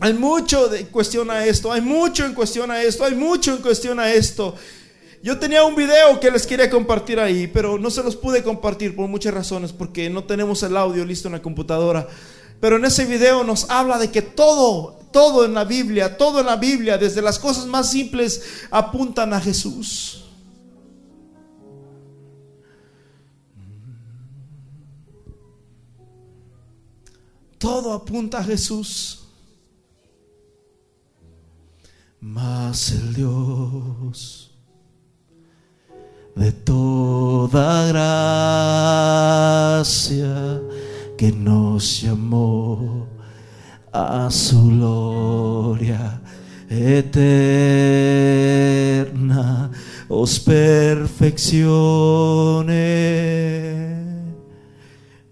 [0.00, 3.62] Hay mucho en cuestión a esto, hay mucho en cuestión a esto, hay mucho en
[3.62, 4.56] cuestión a esto.
[5.22, 8.96] Yo tenía un video que les quería compartir ahí, pero no se los pude compartir
[8.96, 12.08] por muchas razones, porque no tenemos el audio listo en la computadora.
[12.60, 16.46] Pero en ese video nos habla de que todo, todo en la Biblia, todo en
[16.46, 20.24] la Biblia, desde las cosas más simples, apuntan a Jesús.
[27.58, 29.20] Todo apunta a Jesús.
[32.18, 34.52] Mas el Dios
[36.34, 37.86] de toda
[39.82, 40.62] gracia
[41.16, 43.11] que nos llamó
[43.92, 46.20] a su gloria
[46.68, 47.20] eterna,
[50.08, 51.62] os perfeccione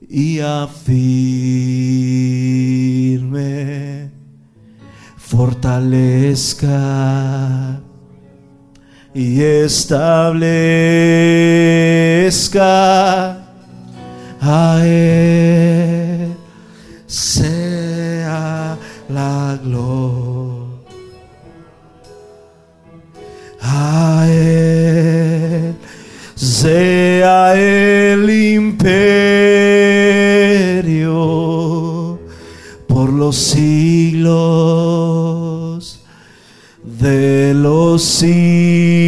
[0.09, 1.01] y afirme.
[5.17, 6.71] Fortalezca
[9.15, 10.51] y establezca
[14.41, 16.35] a Él
[19.13, 20.69] la gloria.
[23.63, 25.75] A Él
[26.35, 29.01] sea el imperio
[32.89, 34.31] por los siglos
[36.83, 39.00] de los siglos.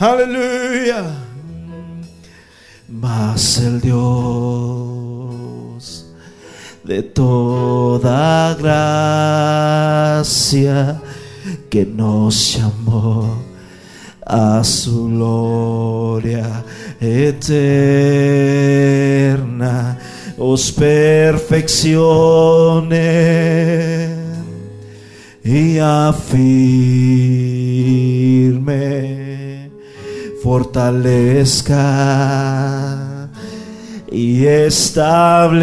[0.00, 1.30] Aleluya.
[2.90, 3.96] mas el Dios
[6.82, 11.00] de toda gracia
[11.68, 13.44] que nos llamó
[14.26, 16.64] a su gloria
[17.00, 17.58] eterna
[20.36, 22.00] os perfeccione
[25.44, 26.40] y afirme,
[30.42, 31.76] fortalezca
[34.10, 35.60] y establezca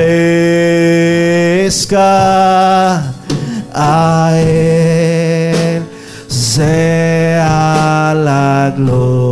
[3.74, 5.84] a Él.
[6.28, 9.28] Sea la gloria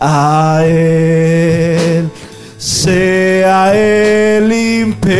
[0.00, 2.10] a Él.
[2.56, 5.18] Sea el imperio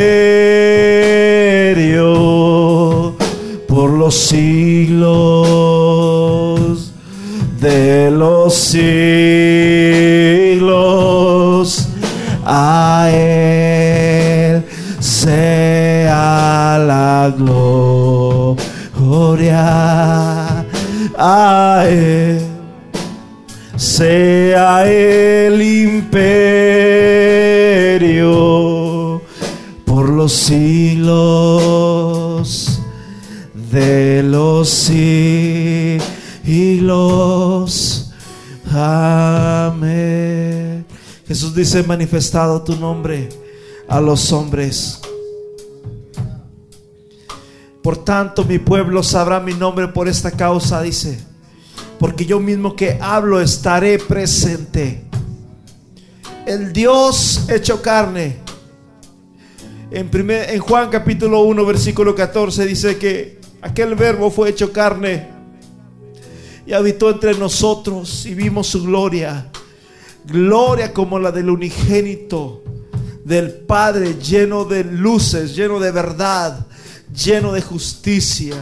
[3.69, 5.48] por los siglos
[8.49, 8.89] los siglos
[12.47, 14.65] a él
[15.01, 18.65] sea la gloria
[21.19, 22.41] a él
[23.77, 26.41] sea el imperio
[29.85, 31.19] por los siglos
[33.71, 35.99] de los siglos.
[41.27, 43.29] Jesús dice, manifestado tu nombre
[43.89, 45.01] a los hombres.
[47.83, 51.19] Por tanto, mi pueblo sabrá mi nombre por esta causa, dice.
[51.99, 55.05] Porque yo mismo que hablo estaré presente.
[56.47, 58.37] El Dios hecho carne.
[59.91, 65.38] En, primer, en Juan capítulo 1, versículo 14 dice que aquel verbo fue hecho carne
[66.69, 69.51] y habitó entre nosotros y vimos su gloria.
[70.27, 72.63] Gloria como la del unigénito
[73.25, 76.67] del Padre, lleno de luces, lleno de verdad,
[77.11, 78.57] lleno de justicia.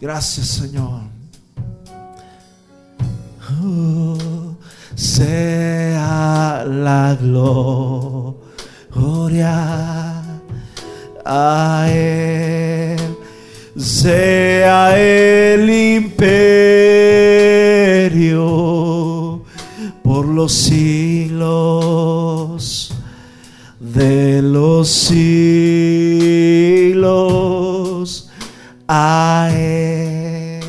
[0.00, 1.02] Gracias Señor.
[3.62, 4.56] Oh,
[4.94, 8.30] sea la gloria
[11.26, 12.49] a Él,
[13.80, 16.20] sea el imperio
[20.02, 21.40] por los siglos
[23.80, 25.30] de los siglos.
[28.86, 30.60] A Él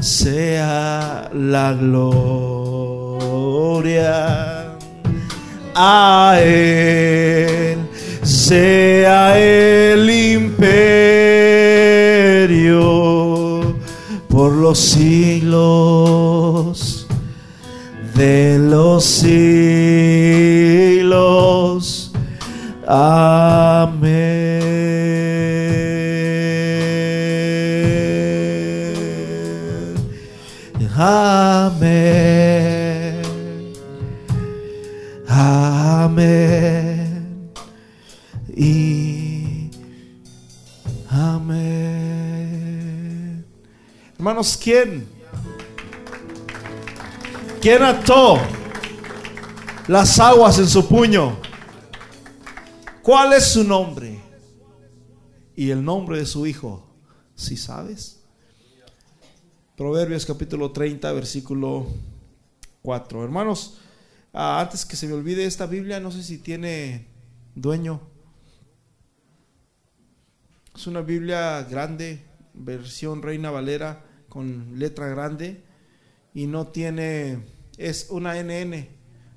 [0.00, 3.12] sea la gloria.
[5.74, 7.78] A Él
[8.22, 9.51] sea el
[14.62, 15.42] los siglos
[18.14, 19.32] de los siglos.
[44.60, 45.08] ¿Quién?
[47.60, 48.38] ¿Quién ató
[49.86, 51.38] las aguas en su puño?
[53.02, 54.20] ¿Cuál es su nombre?
[55.54, 56.88] Y el nombre de su hijo,
[57.36, 58.20] si sabes.
[59.76, 61.86] Proverbios capítulo 30, versículo
[62.82, 63.24] 4.
[63.24, 63.78] Hermanos,
[64.32, 67.06] ah, antes que se me olvide esta Biblia, no sé si tiene
[67.54, 68.00] dueño.
[70.74, 72.24] Es una Biblia grande,
[72.54, 75.60] versión Reina Valera, con letra grande,
[76.32, 77.40] y no tiene,
[77.76, 78.88] es una NN.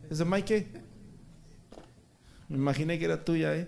[0.09, 0.67] ¿Es de Mike?
[2.47, 3.67] Me imaginé que era tuya, ¿eh?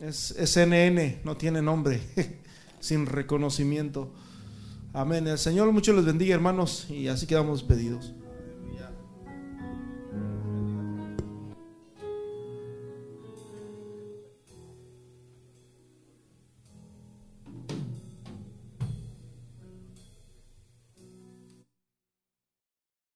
[0.00, 2.00] Es, es NN, no tiene nombre,
[2.80, 4.12] sin reconocimiento.
[4.92, 5.28] Amén.
[5.28, 8.12] El Señor mucho les bendiga, hermanos, y así quedamos pedidos.